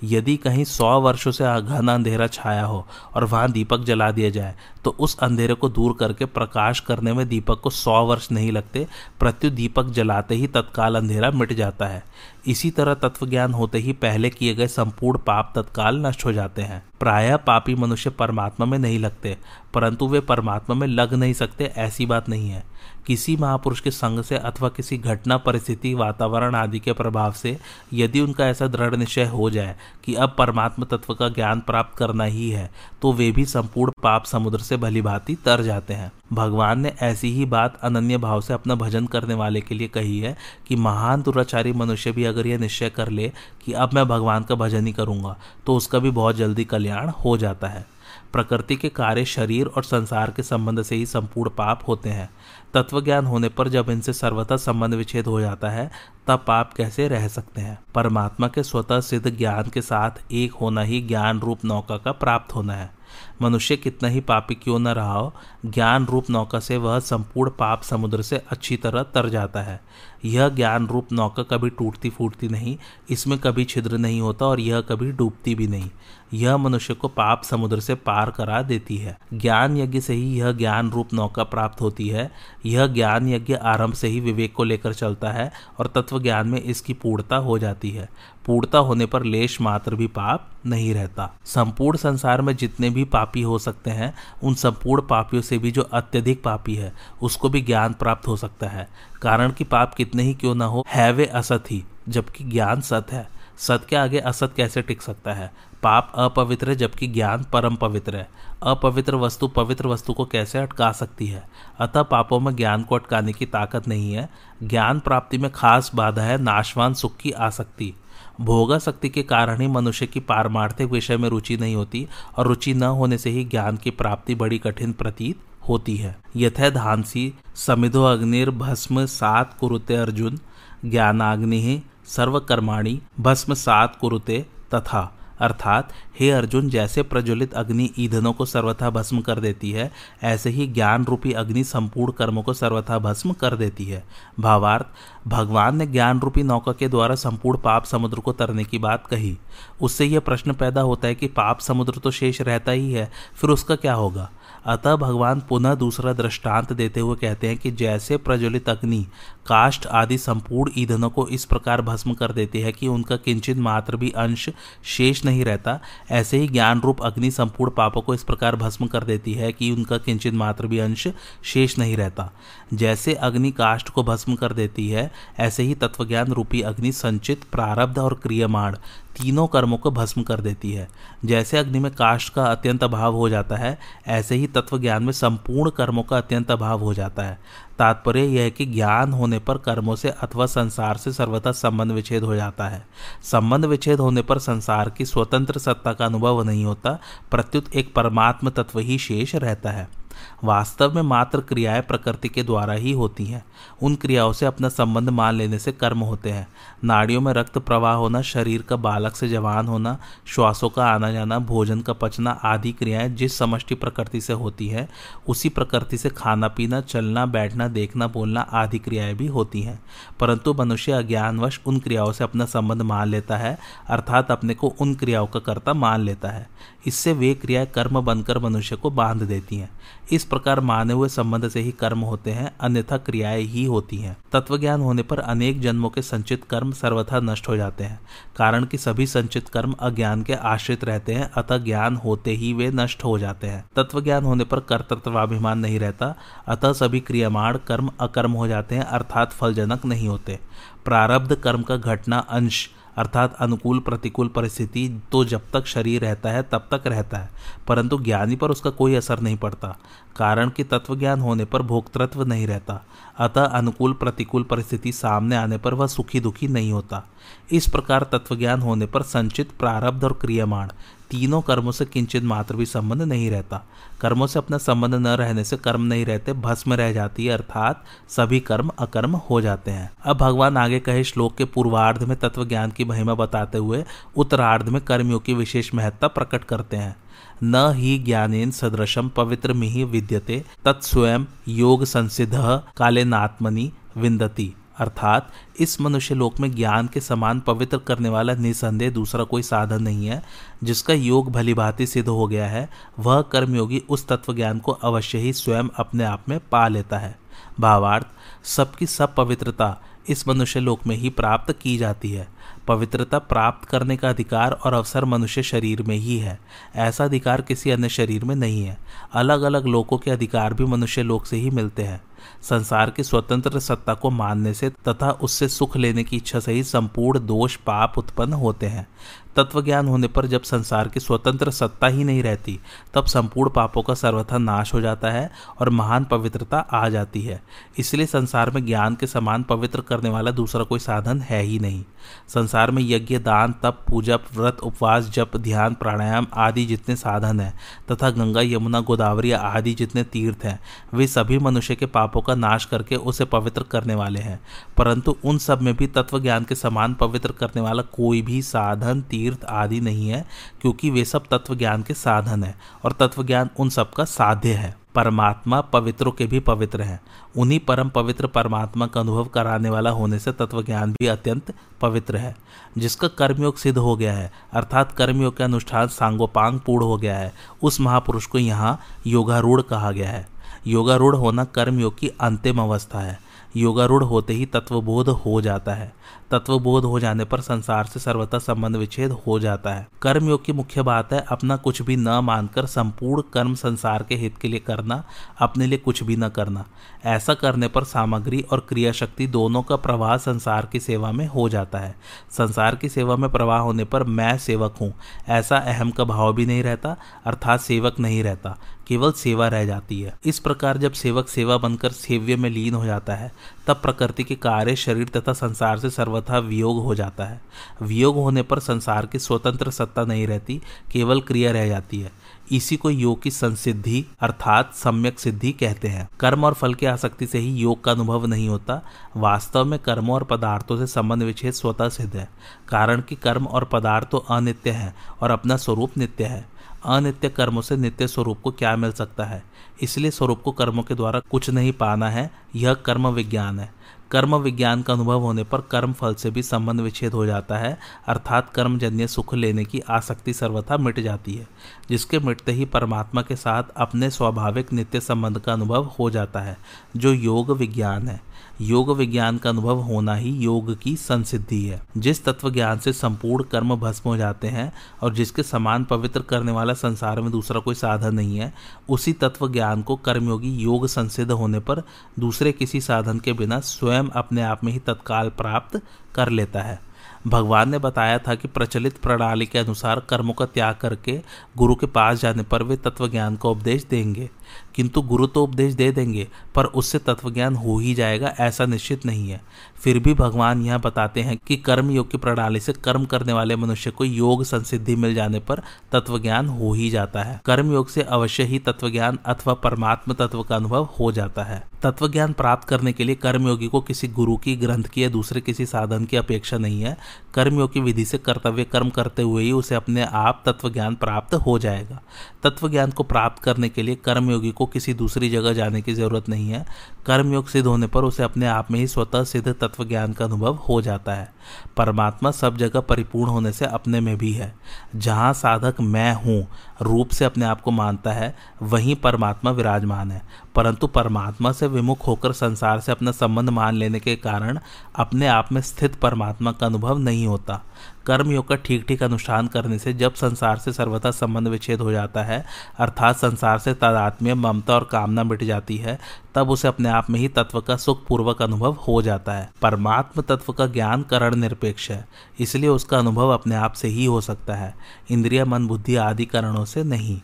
[0.05, 4.55] यदि कहीं सौ वर्षों से घन अंधेरा छाया हो और वहाँ दीपक जला दिया जाए
[4.85, 8.87] तो उस अंधेरे को दूर करके प्रकाश करने में दीपक को सौ वर्ष नहीं लगते,
[9.21, 12.03] प्रत्यु दीपक जलाते ही तत्काल अंधेरा मिट जाता है।
[12.47, 16.63] इसी तरह तत्व ज्ञान होते ही पहले किए गए संपूर्ण पाप तत्काल नष्ट हो जाते
[16.63, 19.37] हैं। प्रायः पापी मनुष्य परमात्मा में नहीं लगते।
[19.75, 22.65] परंतु वे परमात्मा में लग नहीं सकते, ऐसी बात नहीं है।
[23.07, 27.57] किसी महापुरुष के संग से अथवा किसी घटना, परिस्थिति, वातावरण आदि के प्रभाव से
[27.93, 32.25] यदि उनका ऐसा दृढ़ निश्चय हो जाए कि अब परमात्मा तत्व का ज्ञान प्राप्त करना
[32.25, 32.71] ही है
[33.03, 37.33] तो वे भी संपूर्ण पाप समुद्र से भली भांति तर जाते हैं। भगवान ने ऐसी
[37.33, 40.37] ही बात अनन्य भाव से अपना भजन करने वाले के लिए कही है
[40.69, 43.33] कि महान दुराचारी मनुष्य भी अगर यह निश्चय कर ले
[43.65, 47.37] कि अब मैं भगवान का भजन ही करूँगा तो उसका भी बहुत जल्दी कल्याण हो
[47.37, 47.87] जाता है।
[48.33, 52.31] प्रकृति के कार्य शरीर और संसार के संबंध से ही संपूर्ण पाप होते हैं।
[52.75, 55.91] तत्वज्ञान होने पर जब इनसे सर्वथा संबंध विच्छेद हो जाता है,
[56.27, 57.79] तब पाप कैसे रह सकते हैं?
[57.95, 62.55] परमात्मा के स्वतः सिद्ध ज्ञान के साथ एक होना ही ज्ञान रूप नौका का प्राप्त
[62.55, 63.01] होना है।
[63.43, 65.35] मनुष्य कितना ही पापी क्यों न रहा हो,
[65.67, 69.81] ज्ञान रूप नौका से वह संपूर्ण पाप समुद्र से अच्छी तरह तर जाता है।
[70.25, 72.77] यह ज्ञान रूप नौका कभी टूटती फूटती नहीं,
[73.11, 75.91] इसमें कभी छिद्र नहीं होता और यह कभी डूबती भी नहीं।
[76.35, 80.53] यह मनुष्य को पाप समुद्र से पार करा देती है। ज्ञान यज्ञ से ही यह
[80.53, 82.31] ज्ञान रूप नौका प्राप्त होती है।
[82.67, 86.63] यह ज्ञान यज्ञ आरंभ से ही विवेक को लेकर चलता है और तत्व ज्ञान में
[86.63, 88.09] इसकी पूर्णता हो जाती है।
[88.47, 93.43] पूर्णता होने पर लेश मात्र भी पाप नहीं रहता। संपूर्ण संसार में जितने भी पापी
[93.43, 97.93] हो सकते हैं, उन संपूर्ण पापियों से भी जो अत्यधिक पापी है, उसको भी ज्ञान
[97.93, 98.89] प्राप्त हो सकता है।
[99.23, 103.07] कारण कि पाप कितने ही क्यों ना हो, है वे असत ही, जबकि ज्ञान सत
[103.13, 105.53] है। सत के आगे असत कैसे टिक सकता है?
[105.83, 108.29] पाप अपवित्र है, जबकि ज्ञान परम पवित्र है।
[108.63, 111.51] अपवित्र वस्तु पवित्र वस्तु को कैसे अटका सकती है?
[111.79, 114.29] अतः पापों में ज्ञान को अटकाने की ताकत नहीं है।
[114.63, 117.95] ज्ञान प्राप्ति में खास बाधा है, नाशवान सुख की आसक्ति।
[118.41, 122.75] भोगा शक्ति के कारण ही मनुष्य की पारमार्थिक विषय में रुचि नहीं होती और रुचि
[122.75, 128.05] न होने से ही ज्ञान की प्राप्ति बड़ी कठिन प्रतीत होती है। यथे धांसी, समिधो
[128.05, 130.39] अग्निर्भस्म, सात कुरुते अर्जुन,
[130.85, 131.83] ज्ञानाग्नि
[132.17, 139.21] सर्वकर्माणी भस्म सात कुरुते तथा। अर्थात, हे अर्जुन, जैसे प्रज्वलित अग्नि ईंधनों को सर्वथा भस्म
[139.21, 139.93] कर देती है,
[140.23, 144.05] ऐसे ही ज्ञान रूपी अग्नि संपूर्ण कर्मों को सर्वथा भस्म कर देती है।
[144.41, 144.87] भावार्थ,
[145.29, 149.39] भगवान ने ज्ञान रूपी नौका के द्वारा संपूर्ण पाप समुद्र को तरने की बात कही।
[149.81, 153.51] उससे यह प्रश्न पैदा होता है कि पाप समुद्र तो शेष रहता ही है, फिर
[153.51, 154.31] उसका क्या होगा?
[154.67, 159.07] अतः भगवान पुनः दूसरा दृष्टांत देते हुए कहते हैं कि जैसे प्रज्वलित अग्नि,
[159.47, 163.97] काष्ठ आदि संपूर्ण ईंधनों को इस प्रकार भस्म कर देती है कि उनका किंचित मात्र
[163.97, 164.49] भी अंश
[164.85, 169.05] शेष नहीं रहता, ऐसे ही ज्ञान रूप अग्नि संपूर्ण पापों को इस प्रकार भस्म कर
[169.05, 171.09] देती है कि उनका किंचित मात्र भी अंश
[171.45, 172.31] शेष नहीं रहता।
[172.75, 177.99] जैसे अग्नि काष्ठ को भस्म कर देती है, ऐसे ही तत्वज्ञान रूपी अग्नि संचित, प्रारब्ध
[177.99, 178.77] और क्रियमाण
[179.17, 180.89] तीनों कर्मों को भस्म कर देती है।
[181.25, 185.13] जैसे अग्नि में काष्ठ का अत्यंत अभाव हो जाता है, ऐसे ही तत्व ज्ञान में
[185.13, 187.41] संपूर्ण कर्मों का अत्यंत अभाव हो जाता है।
[187.79, 192.23] तात्पर्य यह है कि ज्ञान होने पर कर्मों से अथवा संसार से सर्वथा संबंध विच्छेद
[192.23, 192.87] हो जाता है।
[193.23, 196.99] संबंध विच्छेद होने पर संसार की स्वतंत्र सत्ता का अनुभव नहीं होता,
[197.31, 200.00] प्रत्युत एक परमात्म तत्व ही शेष रहता है।
[200.45, 203.45] वास्तव में मात्र क्रियाएँ प्रकृति के द्वारा ही होती हैं।
[203.83, 206.49] उन क्रियाओं से अपना संबंध मान लेने से कर्म होते हैं।
[206.85, 211.39] नाड़ियों में रक्त प्रवाह होना, शरीर का बालक से जवान होना, श्वासों का आना जाना,
[211.39, 214.89] भोजन का पचना आदि क्रियाएँ जिस समष्टि प्रकृति से होती हैं,
[215.29, 219.83] उसी प्रकृति से खाना पीना, चलना, बैठना, देखना, बोलना आदि क्रियाएँ भी होती हैं।
[220.21, 224.95] परंतु मनुष्य अज्ञानवश उन क्रियाओं से अपना संबंध मान लेता है, अर्थात अपने को उन
[224.95, 226.51] क्रियाओं का कर्ता मान लेता है।
[226.87, 229.71] इससे वे क्रियाएँ कर्म बनकर मनुष्य को बाँध देती हैं।
[230.13, 234.17] इस प्रकार माने हुए संबंध से ही कर्म होते हैं, अन्यथा क्रियाएँ ही होती हैं।
[234.33, 238.01] तत्व ज्ञान होने पर अनेक जन्मों के संचित कर्म सर्वथा नष्ट हो जाते हैं,
[238.37, 242.71] कारण कि सभी संचित कर्म अज्ञान के आश्रित रहते हैं, अतः ज्ञान होते ही वे
[242.71, 246.15] नष्ट हो जाते हैं। तत्व ज्ञान होने पर कर्तृत्वाभिमान नहीं रहता,
[246.47, 250.39] अतः सभी क्रियामाण कर्म अकर्म हो जाते हैं, अर्थात फलजनक नहीं होते।
[250.85, 256.43] प्रारब्ध कर्म का घटना अंश अर्थात अनुकूल प्रतिकूल परिस्थिति तो जब तक शरीर रहता है,
[256.43, 257.31] तब तक रहता है।
[257.69, 259.77] परंतु ज्ञानी पर उसका कोई असर नहीं पड़ता।
[260.17, 262.85] कारण कि तत्व ज्ञान होने पर भोक्तृत्व नहीं रहता।
[263.19, 267.05] अतः अनुकूल प्रतिकूल परिस्थिति सामने आने पर वह सुखी दुखी नहीं होता।
[267.53, 270.69] इस प्रकार तत्वज्ञान होने पर संचित प्रारब्ध और क्रियमाण
[271.11, 273.65] तीनों कर्मों से किंचित मात्र भी संबंध नहीं रहता।
[274.01, 277.85] कर्मों से अपना संबंध न रहने से कर्म नहीं रहते, भस्म रह जाती है, अर्थात
[278.09, 282.45] सभी कर्म अकर्म हो जाते हैं। अब भगवान आगे कहे, श्लोक के पूर्वार्ध में तत्व
[282.45, 283.85] ज्ञान की महिमा बताते हुए
[284.17, 286.97] उत्तरार्ध में कर्मियों की विशेष महत्ता प्रकट करते हैं।
[287.43, 292.31] न ही ज्ञानेन सदृशम पवित्र मिहि विद्यते तत्स्वयं योग संसिध
[292.77, 299.25] कालेनात्मनि विंदती अर्थात इस मनुष्य लोक में ज्ञान के समान पवित्र करने वाला निसंदेह दूसरा
[299.25, 300.23] कोई साधन नहीं है,
[300.65, 305.19] जिसका योग भली भांति सिद्ध हो गया है, वह कर्मयोगी उस तत्व ज्ञान को अवश्य
[305.19, 307.19] ही स्वयं अपने आप में पा लेता है।
[307.61, 308.07] भावार्थ,
[308.45, 312.29] सबकी सब पवित्रता इस मनुष्य लोक में ही प्राप्त की जाती है।
[312.69, 316.41] पवित्रता प्राप्त करने का अधिकार और अवसर मनुष्य शरीर में ही है।
[316.77, 318.79] ऐसा अधिकार किसी अन्य शरीर में नहीं है।
[319.13, 322.01] अलग अलग लोकों के अधिकार भी मनुष्य लोक से ही मिलते हैं।
[322.43, 326.65] संसार की स्वतंत्र सत्ता को मानने से तथा उससे सुख लेने की इच्छा से ही
[326.65, 328.89] संपूर्ण दोष पाप उत्पन्न होते हैं।
[329.37, 332.61] तत्व ज्ञान होने पर जब संसार की स्वतंत्र सत्ता ही नहीं रहती,
[332.95, 335.31] तब संपूर्ण पापों का सर्वथा नाश हो जाता है
[335.61, 337.43] और महान पवित्रता आ जाती है।
[337.79, 341.85] इसलिए संसार में ज्ञान के समान पवित्र करने वाला दूसरा कोई साधन है ही नहीं।
[342.29, 347.59] संसार में यज्ञ, दान, तप, पूजा, व्रत, उपवास, जप, ध्यान, प्राणायाम आदि जितने साधन हैं
[347.93, 350.61] तथा गंगा, यमुना, गोदावरी आदि जितने तीर्थ हैं,
[350.95, 354.41] वे सभी मनुष्य के पापों का नाश करके उसे पवित्र करने वाले हैं।
[354.77, 359.01] परंतु उन सब में भी तत्व ज्ञान के समान पवित्र करने वाला कोई भी साधन,
[359.01, 360.27] तीर्थ आदि नहीं है,
[360.61, 364.53] क्योंकि वे सब तत्व ज्ञान के साधन है और तत्व ज्ञान उन सब का साध्य
[364.53, 367.01] है। परमात्मा पवित्रों के भी पवित्र हैं।
[367.37, 372.17] उन्हीं परम पवित्र परमात्मा का अनुभव कराने वाला होने से तत्व ज्ञान भी अत्यंत पवित्र
[372.17, 372.37] है,
[372.79, 377.33] जिसका कर्मयोग सिद्ध हो गया है, अर्थात कर्मयोग का अनुष्ठान सांगोपांग पूर्ण हो गया है।
[377.63, 383.19] उस महापुरुष को यहाँ योगारूढ़ कहा गया है। योगारूढ़ होना कर्मयोग की अंतिम अवस्था है।
[383.57, 385.93] योगारूढ़ होते ही तत्वबोध हो जाता है।
[386.31, 390.53] तत्वबोध हो जाने पर संसार से सर्वथा संबंध विच्छेद हो जाता है। कर्म योग की
[390.53, 394.59] मुख्य बात है अपना कुछ भी न मानकर संपूर्ण कर्म संसार के हित के लिए
[394.59, 395.05] करना,
[395.39, 396.65] अपने लिए कुछ भी न करना।
[397.05, 401.49] ऐसा करने पर सामग्री और क्रिया शक्ति दोनों का प्रवाह संसार की सेवा में हो
[401.49, 401.95] जाता है।
[402.31, 404.95] संसार की सेवा में प्रवाह होने पर मैं सेवक हूँ।
[405.29, 406.97] ऐसा अहम का भाव भी नहीं रहता,
[407.27, 408.59] अर्थात सेवक नहीं रहता।
[408.91, 412.85] केवल सेवा रह जाती है। इस प्रकार जब सेवक सेवा बनकर सेव्य में लीन हो
[412.85, 413.33] जाता है,
[413.67, 417.41] तब प्रकृति के कार्य शरीर तथा संसार से सर्वथा वियोग हो जाता है।
[417.83, 420.61] वियोग होने पर संसार की स्वतंत्र सत्ता नहीं रहती,
[420.93, 422.13] केवल क्रिया रह जाती है।
[422.53, 427.27] इसी को योग की संसिद्धि अर्थात सम्यक सिद्धि कहते हैं। कर्म और फल की आसक्ति
[427.27, 428.83] से ही योग का अनुभव नहीं होता।
[429.17, 432.31] वास्तव में कर्मों और पदार्थों से संबंध विच्छेद स्वतः सिद्ध है।
[432.69, 437.63] कारण कि कर्म और पदार्थ तो अनित्य है और अपना स्वरूप नित्य है। अनित्य कर्मों
[437.63, 439.43] से नित्य स्वरूप को क्या मिल सकता है?
[439.83, 444.37] इसलिए स्वरूप को कर्मों के द्वारा कुछ नहीं पाना है। यह कर्म विज्ञान है। कर्म
[444.37, 448.51] विज्ञान का अनुभव होने पर कर्म फल से भी संबंध विच्छेद हो जाता है। अर्थात
[448.51, 451.49] कर्मजन्य सुख लेने की आसक्ति सर्वथा मिट जाती है,
[451.89, 456.59] जिसके मिटते ही परमात्मा के साथ अपने स्वाभाविक नित्य संबंध का अनुभव हो जाता है,
[456.97, 458.30] जो योग विज्ञान है।
[458.61, 463.45] योग विज्ञान का अनुभव होना ही योग की संसिद्धि है। जिस तत्व ज्ञान से संपूर्ण
[463.45, 467.75] कर्म भस्म हो जाते हैं और जिसके समान पवित्र करने वाला संसार में दूसरा कोई
[467.75, 468.55] साधन नहीं है,
[468.89, 471.83] उसी तत्व ज्ञान को कर्मयोगी योग संसिद्ध होने पर
[472.19, 475.81] दूसरे किसी साधन के बिना स्वयं अपने आप में ही तत्काल प्राप्त
[476.15, 476.91] कर लेता है।
[477.27, 481.23] भगवान ने बताया था कि प्रचलित प्रणाली के अनुसार कर्मों का त्याग करके
[481.57, 484.31] गुरु के पास जाने पर वे तत्व ज्ञान का उपदेश देंगे।
[484.75, 489.31] किंतु गुरु तो उपदेश दे देंगे, पर उससे तत्वज्ञान हो ही जाएगा, ऐसा निश्चित नहीं
[489.31, 489.41] है।
[489.77, 493.57] फिर भी भगवान यह बताते हैं कि कर्म योग की प्रणाली से कर्म करने वाले
[493.57, 498.03] मनुष्य को योग संसिद्धि मिल जाने पर तत्वज्ञान हो ही जाता है। कर्म योग से
[498.03, 502.93] अवश्य ही तत्वज्ञान अथवा परमात्म तत्व का अनुभव हो जाता है। तत्व ज्ञान प्राप्त करने
[502.93, 506.59] के लिए कर्मयोगी को किसी गुरु की ग्रंथ की या दूसरे किसी साधन की अपेक्षा
[506.59, 506.97] नहीं है।
[507.35, 511.35] कर्मयोग की विधि से कर्तव्य कर्म करते हुए ही उसे अपने आप तत्व ज्ञान प्राप्त
[511.35, 512.03] हो जाएगा।
[512.43, 516.29] तत्व ज्ञान को प्राप्त करने के लिए कर्मयोगी को किसी दूसरी जगह जाने की ज़रूरत
[516.29, 516.67] नहीं है।
[517.07, 520.55] कर्मयोग सिद्ध होने पर उसे अपने आप में ही स्वतः सिद्ध तत्व ज्ञान का अनुभव
[520.55, 521.35] हो जाता है।
[521.77, 524.55] परमात्मा सब जगह परिपूर्ण होने से अपने में भी है।
[524.97, 526.49] जहाँ साधक मैं हूँ,
[526.83, 530.23] रूप से अपने आप को मानता है, वहीं परमात्मा विराजमान है।
[530.55, 534.59] परंतु परमात्मा से विमुख होकर संसार से अपना संबंध मान लेने के कारण
[534.97, 537.63] अपने आप में स्थित परमात्मा का अनुभव नहीं होता।
[538.11, 542.23] कर्मयोग का ठीक ठीक अनुष्ठान करने से जब संसार से सर्वथा संबंध विच्छेद हो जाता
[542.23, 542.45] है,
[542.79, 545.99] अर्थात संसार से तादात्म्य, ममता और कामना मिट जाती है,
[546.35, 550.53] तब उसे अपने आप में ही तत्व का सुखपूर्वक अनुभव हो जाता है। परमात्म तत्व
[550.53, 552.05] का ज्ञान करण निरपेक्ष है,
[552.41, 554.75] इसलिए उसका अनुभव अपने आप से ही हो सकता है।
[555.11, 557.21] इंद्रिया, मन, बुद्धि आदि करणों से नहीं।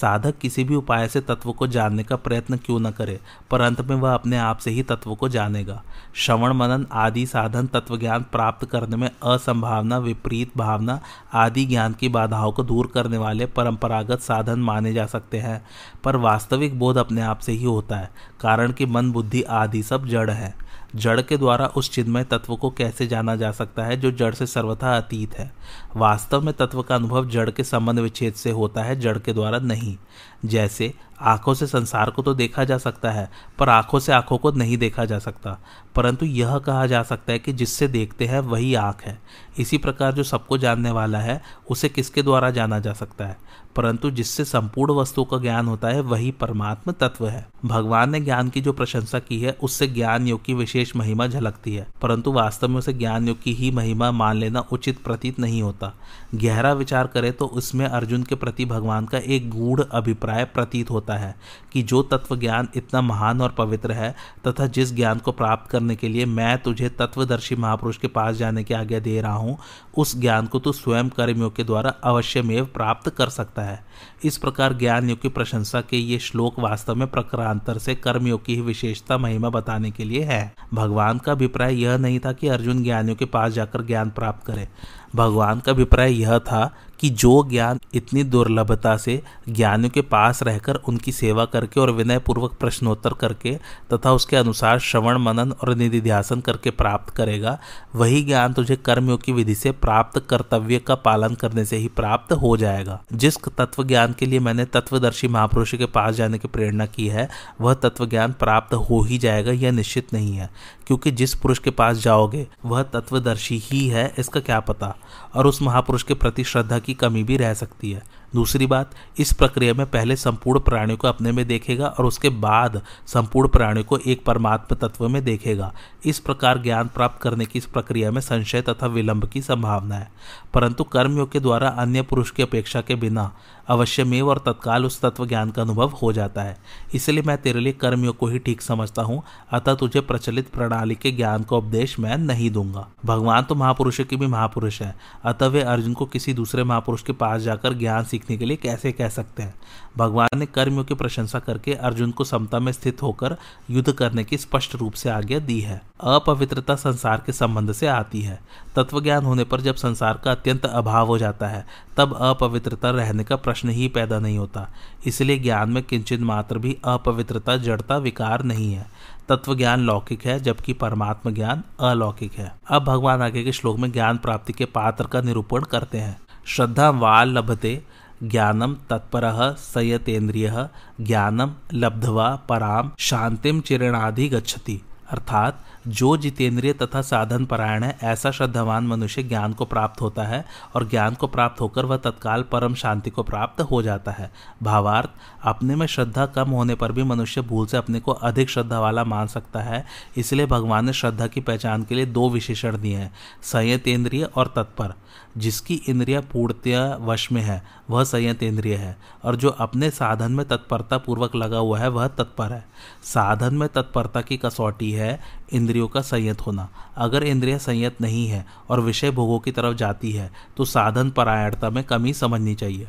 [0.00, 3.80] साधक किसी भी उपाय से तत्व को जानने का प्रयत्न क्यों न करे, पर अंत
[3.80, 5.82] में वह अपने आप से ही तत्व को जानेगा।
[6.14, 11.00] श्रवण, मनन आदि साधन तत्व ज्ञान प्राप्त करने में असंभावना, विपरीत भावना
[11.34, 15.64] आदि ज्ञान की बाधाओं को दूर करने वाले परंपरागत साधन माने जा सकते हैं,
[16.04, 20.06] पर वास्तविक बोध अपने आप से ही होता है, कारण कि मन, बुद्धि आदि सब
[20.06, 24.10] जड़ है। जड़ के द्वारा उस चिन्मय तत्व को कैसे जाना जा सकता है जो
[24.10, 25.52] जड़ से सर्वथा अतीत है?
[25.96, 29.58] वास्तव में तत्व का अनुभव जड़ के संबंध विच्छेद से होता है, जड़ के द्वारा
[29.58, 29.96] नहीं।
[30.44, 34.50] जैसे, आँखों से संसार को तो देखा जा सकता है, पर आँखों से आँखों को
[34.50, 35.58] नहीं देखा जा सकता।
[35.94, 39.22] परंतु यह कहा जा सकता है कि जिससे देखते हैं, वही आँख है।
[39.58, 43.38] इसी प्रकार जो सबको जानने वाला है, उसे किसके द्वारा जाना जा सकता है?
[43.76, 48.48] परंतु जिससे संपूर्ण वस्तु का ज्ञान होता है, वही परमात्म तत्व है। भगवान ने ज्ञान
[48.48, 52.68] की जो प्रशंसा की है, उससे ज्ञान योग की विशेष महिमा झलकती है। परंतु वास्तव
[52.68, 55.85] में उसे ज्ञान योग की ही महिमा मान लेना उचित प्रतीत नहीं होता।
[56.34, 61.14] गहरा विचार करे तो उसमें अर्जुन के प्रति भगवान का एक गूढ़ अभिप्राय प्रतीत होता
[61.14, 61.34] है
[61.72, 64.14] कि जो तत्व ज्ञान इतना महान और पवित्र है
[64.48, 68.64] तथा जिस ज्ञान को प्राप्त करने के लिए मैं तुझे तत्वदर्शी महापुरुष के पास जाने
[68.64, 69.58] की आज्ञा दे रहा हूँ,
[69.96, 73.84] उस ज्ञान को तू स्वयं कर्मियों के द्वारा अवश्यमेव प्राप्त कर सकता है।
[74.24, 78.60] इस प्रकार ज्ञान योग की प्रशंसा के ये श्लोक वास्तव में प्रकारांतर से कर्मयोग की
[78.60, 83.16] विशेषता महिमा बताने के लिए है। भगवान का अभिप्राय यह नहीं था कि अर्जुन ज्ञानियों
[83.16, 84.68] के पास जाकर ज्ञान प्राप्त करे।
[85.16, 90.74] भगवान का अभिप्राय यह था कि जो ज्ञान इतनी दुर्लभता से ज्ञानियों के पास रहकर
[90.74, 93.58] उनकी सेवा करके और विनय पूर्वक प्रश्नोत्तर करके
[93.92, 97.58] तथा उसके अनुसार श्रवण, मनन और निधि ध्यासन करके प्राप्त करेगा,
[97.94, 102.32] वही ज्ञान तुझे कर्मयोग की विधि से प्राप्त कर्तव्य का पालन करने से ही प्राप्त
[102.32, 106.86] हो जाएगा। जिस तत्व ज्ञान के लिए मैंने तत्वदर्शी महापुरुष के पास जाने की प्रेरणा
[106.86, 107.28] की है,
[107.60, 110.50] वह तत्व ज्ञान प्राप्त हो ही जाएगा, यह निश्चित नहीं है।
[110.86, 114.96] क्योंकि जिस पुरुष के पास जाओगे, वह तत्वदर्शी ही है, इसका क्या पता?
[115.34, 118.02] और उस महापुरुष के प्रति श्रद्धा की कमी भी रह सकती है।
[118.34, 122.82] दूसरी बात, इस प्रक्रिया में पहले संपूर्ण प्राणियों को अपने में देखेगा और उसके बाद
[123.06, 127.66] संपूर्ण प्राणियों को एक परमात्म तत्व में देखेगा। इस प्रकार ज्ञान प्राप्त करने की इस
[127.66, 130.12] प्रक्रिया में संशय तथा विलंब की संभावना है।
[130.54, 133.36] परंतु कर्मयोग के द्वारा अन्य पुरुष की अपेक्षा के बिना
[133.68, 136.56] अवश्यमेव और तत्काल उस तत्व ज्ञान का अनुभव हो जाता है।
[136.94, 141.10] इसलिए मैं तेरे लिए कर्मयोग को ही ठीक समझता हूँ, अतः तुझे प्रचलित प्रणाली के
[141.10, 145.62] ज्ञान का उपदेश मैं नहीं दूँगा। भगवान तो महापुरुषों के भी महापुरुष है, अतः वे
[145.62, 149.42] अर्जुन को किसी दूसरे महापुरुष के पास जाकर ज्ञान सीखने के लिए कैसे कह सकते
[149.42, 149.54] हैं?
[149.96, 153.36] भगवान ने कर्मियों की प्रशंसा करके अर्जुन को समता में स्थित होकर
[153.70, 158.20] युद्ध करने की स्पष्ट रूप से आज्ञा दी है। अपवित्रता संसार के संबंध से आती
[158.20, 158.38] है।
[158.76, 163.24] तत्व ज्ञान होने पर जब संसार का अत्यंत अभाव हो जाता है, तब अपवित्रता रहने
[163.24, 164.70] का ही पैदा नहीं होता।
[165.06, 168.86] इसलिए ज्ञान में किंचित मात्र भी अपवित्रता, जड़ता, विकार नहीं है।
[169.28, 173.92] तत्व ज्ञान लौकिक है, जबकि परमात्मा ज्ञान अलौकिक है। अब भगवान आगे के श्लोक में
[173.92, 177.82] ज्ञान प्राप्ति के पात्र का निरूपण करते हैं। श्रद्धा वाल लभते,
[178.22, 180.68] ज्ञानम तत्पर संयतेन्द्रिय,
[181.00, 188.86] ज्ञानम लब्धवा पराम, शांतिम चिरणाधि गच्छति। अर्थात जो जितेंद्रिय तथा साधन परायण है, ऐसा श्रद्धावान
[188.86, 190.44] मनुष्य ज्ञान को प्राप्त होता है
[190.74, 194.30] और ज्ञान को प्राप्त होकर वह तत्काल परम शांति को प्राप्त हो जाता है।
[194.62, 195.10] भावार्थ,
[195.42, 199.04] अपने में श्रद्धा कम होने पर भी मनुष्य भूल से अपने को अधिक श्रद्धा वाला
[199.04, 199.84] मान सकता है,
[200.16, 204.94] इसलिए भगवान ने श्रद्धा की पहचान के लिए दो विशेषण दिए हैं, संयतेंद्रिय और तत्पर।
[205.36, 210.48] जिसकी इंद्रिया पूर्णतया वश में है, वह संयत इंद्रिय है, और जो अपने साधन में
[210.48, 212.68] तत्परता पूर्वक लगा हुआ है, वह तत्पर है।
[213.04, 215.20] साधन में तत्परता की कसौटी है
[215.52, 220.12] इंद्रियों का संयत होना। अगर इंद्रिया संयत नहीं है और विषय भोगों की तरफ़ जाती
[220.12, 222.88] है तो साधन परायणता में कमी समझनी चाहिए।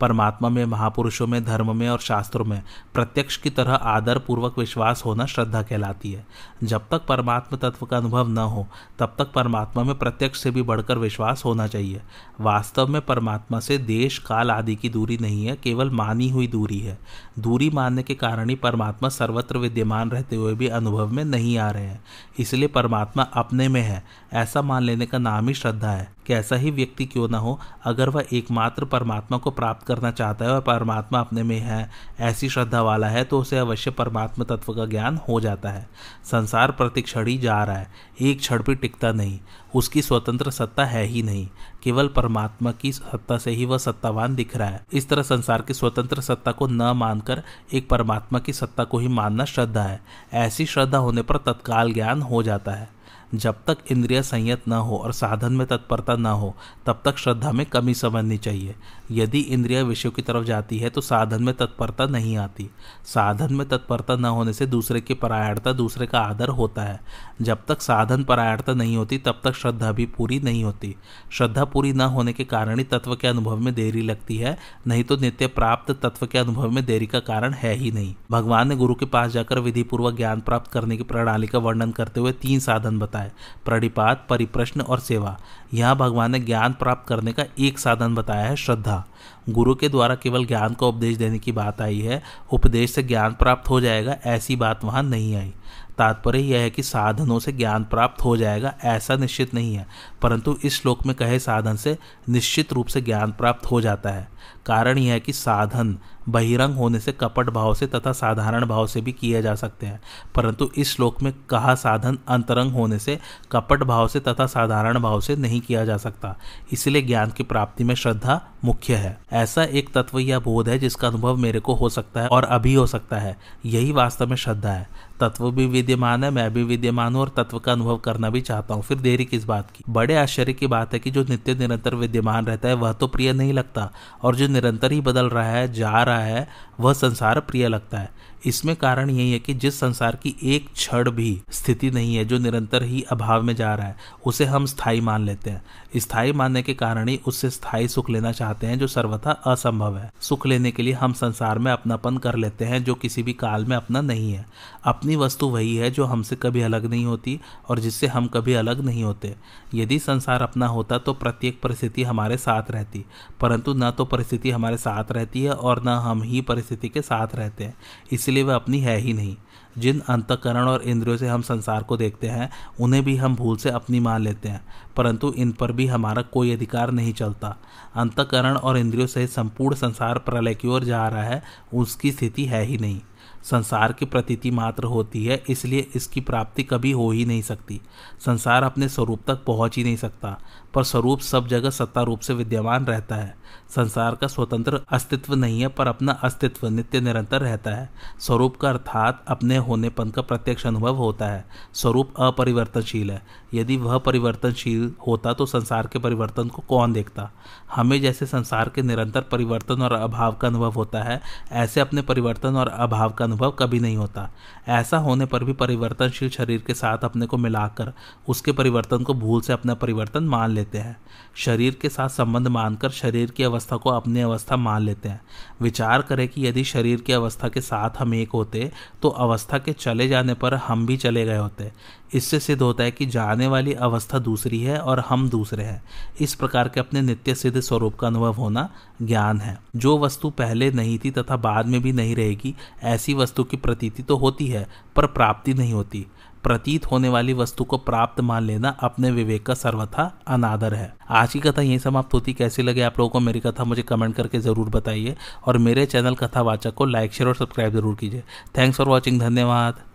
[0.00, 2.62] परमात्मा में, महापुरुषों में, धर्म में और शास्त्रों में
[2.94, 6.26] प्रत्यक्ष की तरह आदर पूर्वक विश्वास होना श्रद्धा कहलाती है।
[6.64, 8.66] जब तक परमात्मा तत्व का अनुभव न हो,
[8.98, 12.02] तब तक परमात्मा में प्रत्यक्ष से भी बढ़कर विश्वास होना चाहिए।
[12.40, 16.78] वास्तव में परमात्मा से देश, काल आदि की दूरी नहीं है, केवल मानी हुई दूरी
[16.78, 16.98] है।
[17.38, 21.70] दूरी मानने के कारण ही परमात्मा सर्वत्र विद्यमान रहते हुए भी अनुभव में नहीं आ
[21.70, 21.97] रहे हैं।
[22.38, 26.70] इसलिए परमात्मा अपने में है। ऐसा मान लेने का नाम ही श्रद्धा है। कैसा ही
[26.70, 31.20] व्यक्ति क्यों ना हो, अगर वह एकमात्र परमात्मा को प्राप्त करना चाहता है और परमात्मा
[31.20, 35.40] अपने में है, ऐसी श्रद्धा वाला है तो उसे अवश्य परमात्मा तत्व का ज्ञान हो
[35.40, 35.88] जाता है।
[36.24, 39.38] संसार प्रति क्षण ही जा रहा है, एक क्षण भी टिकता नहीं,
[39.74, 41.46] उसकी स्वतंत्र सत्ता है ही नहीं,
[41.82, 45.74] केवल परमात्मा की सत्ता से ही वह सत्तावान दिख रहा है। इस तरह संसार की
[45.74, 50.00] स्वतंत्र सत्ता को न मानकर एक परमात्मा की सत्ता को ही मानना श्रद्धा है,
[50.34, 52.97] ऐसी श्रद्धा होने पर तत्काल ज्ञान हो जाता है।
[53.34, 56.56] जब तक इंद्रिय संयत न हो और साधन में तत्परता न हो,
[56.86, 58.74] तब तक श्रद्धा में कमी समझनी चाहिए।
[59.10, 62.70] यदि इंद्रिय विषयों की तरफ़ जाती है तो साधन में तत्परता नहीं आती।
[63.04, 67.00] साधन में तत्परता न होने से दूसरे की परायणता, दूसरे का आदर होता है।
[67.42, 70.96] जब तक साधन परायणता नहीं होती, तब तक श्रद्धा भी पूरी नहीं होती।
[71.30, 75.04] श्रद्धा पूरी न होने के कारण ही तत्व के अनुभव में देरी लगती है, नहीं
[75.04, 78.76] तो नित्य प्राप्त तत्व के अनुभव में देरी का कारण है ही नहीं। भगवान ने
[78.76, 82.32] गुरु के पास जाकर विधि पूर्वक ज्ञान प्राप्त करने की प्रणाली का वर्णन करते हुए
[82.32, 83.17] तीन साधन बताए।
[83.64, 85.38] प्रणिपात, परिप्रश्न और सेवा।
[85.74, 89.04] यहाँ भगवान ने ज्ञान प्राप्त करने का एक साधन बताया है, श्रद्धा।
[89.48, 93.32] गुरु के द्वारा केवल ज्ञान का उपदेश देने की बात आई है, उपदेश से ज्ञान
[93.32, 95.54] प्राप्त हो जाएगा, ऐसी बात वहाँ नहीं आई।
[95.98, 99.86] तात्पर्य यह है कि साधनों से ज्ञान प्राप्त हो जाएगा, ऐसा निश्चित नहीं है,
[100.22, 101.98] परंतु इस श्लोक में कहे साधन से
[102.28, 104.28] निश्चित रूप से ज्ञान प्राप्त हो जाता है।
[104.66, 109.00] कारण यह है कि साधन बहिरंग होने से कपट भाव से तथा साधारण भाव से
[109.00, 110.00] भी किए जा सकते हैं।
[110.34, 113.18] परंतु इस श्लोक में कहा साधन अंतरंग होने से
[113.52, 116.36] कपट भाव से तथा साधारण भाव से नहीं किया जा सकता।
[116.72, 121.08] इसलिए ज्ञान की प्राप्ति में श्रद्धा मुख्य है। ऐसा एक तत्व या बोध है जिसका
[121.08, 124.70] अनुभव मेरे को हो सकता है और अभी हो सकता है। यही वास्तव में श्रद्धा
[124.70, 128.40] है। तत्व भी विद्यमान है, मैं भी विद्यमान हूँ और तत्व का अनुभव करना भी
[128.40, 129.84] चाहता हूँ। फिर देरी किस बात की?
[129.88, 133.32] बड़े आश्चर्य की बात है कि जो नित्य निरंतर विद्यमान रहता है, वह तो प्रिय
[133.32, 133.92] नहीं लगता।
[134.28, 136.46] और जो निरंतर ही बदल रहा है जा रहा है
[136.80, 138.16] वह संसार प्रिय लगता है।
[138.46, 142.38] इसमें कारण यही है कि जिस संसार की एक क्षण भी स्थिति नहीं है, जो
[142.38, 145.62] निरंतर ही अभाव में जा रहा है, उसे हम स्थायी मान लेते हैं।
[145.96, 150.12] स्थायी मानने के कारण ही उससे स्थायी सुख लेना चाहते हैं, जो सर्वथा असंभव है।
[150.20, 153.64] सुख लेने के लिए हम संसार में अपनापन कर लेते हैं, जो किसी भी काल
[153.64, 154.46] में अपना नहीं है।
[154.84, 158.80] अपनी वस्तु वही है, जो हमसे कभी अलग नहीं होती और जिससे हम कभी अलग
[158.80, 159.34] नहीं होते।
[159.74, 163.04] यदि संसार अपना होता तो प्रत्येक परिस्थिति हमारे साथ रहती,
[163.40, 167.26] परंतु न तो परिस्थिति हमारे साथ रहती है और न हम ही परिस्थिति के साथ
[167.34, 167.74] रहते हैं।
[168.12, 169.36] इसलिए वह अपनी है ही नहीं।
[169.78, 172.50] जिन अंतकरण और इंद्रियों से हम संसार को देखते हैं,
[172.80, 174.66] उन्हें भी हम भूल से अपनी मान लेते हैं,
[174.96, 177.56] परंतु इन पर भी हमारा कोई अधिकार नहीं चलता।
[177.94, 181.42] अंतकरण और इंद्रियों से संपूर्ण संसार प्रलय की ओर जा रहा है,
[181.74, 183.00] उसकी स्थिति है ही नहीं।
[183.44, 187.80] संसार की प्रतीति मात्र होती है, इसलिए इसकी प्राप्ति कभी हो ही नहीं सकती।
[188.20, 190.40] संसार अपने स्वरूप तक पहुँच ही नहीं सकता,
[190.74, 193.36] पर स्वरूप सब जगह सत्ता रूप से विद्यमान रहता है।
[193.76, 197.90] संसार का स्वतंत्र अस्तित्व नहीं है, पर अपना अस्तित्व नित्य निरंतर रहता है।
[198.20, 203.22] स्वरूप का अर्थात अपने होनेपन का प्रत्यक्ष अनुभव होता है। स्वरूप अपरिवर्तनशील है।
[203.54, 207.30] यदि वह परिवर्तनशील होता तो संसार के परिवर्तन को कौन देखता?
[207.74, 211.20] हमें जैसे संसार के निरंतर परिवर्तन और अभाव का अनुभव होता है,
[211.52, 214.30] ऐसे अपने परिवर्तन और अभाव का अनुभव कभी नहीं होता।
[214.68, 217.92] ऐसा होने पर भी परिवर्तनशील शरीर के साथ अपने को मिलाकर
[218.28, 220.96] उसके परिवर्तन को भूल से अपना परिवर्तन मान लेते हैं।
[221.36, 225.20] शरीर के साथ संबंध मानकर शरीर की अवस्था को अपनी अवस्था मान लेते हैं।
[225.62, 228.70] विचार करें कि यदि शरीर की अवस्था के साथ हम एक होते
[229.02, 231.70] तो अवस्था के चले जाने पर हम भी चले गए होते।
[232.14, 235.82] इससे सिद्ध होता है कि जाने वाली अवस्था दूसरी है और हम दूसरे हैं।
[236.20, 238.68] इस प्रकार के अपने नित्य सिद्ध स्वरूप का अनुभव होना
[239.02, 243.44] ज्ञान है। जो वस्तु पहले नहीं थी तथा बाद में भी नहीं रहेगी, ऐसी वस्तु
[243.44, 244.66] की प्रतीति तो होती है,
[244.96, 246.06] पर प्राप्ति नहीं होती।
[246.44, 251.32] प्रतीत होने वाली वस्तु को प्राप्त मान लेना अपने विवेक का सर्वथा अनादर है। आज
[251.32, 254.38] की कथा यही समाप्त होती। कैसी लगे आप लोगों को मेरी कथा, मुझे कमेंट करके
[254.38, 255.16] ज़रूर बताइए।
[255.46, 258.22] और मेरे चैनल कथावाचक को लाइक, शेयर और सब्सक्राइब ज़रूर कीजिए।
[258.58, 259.87] थैंक्स फॉर वॉचिंग, धन्यवाद।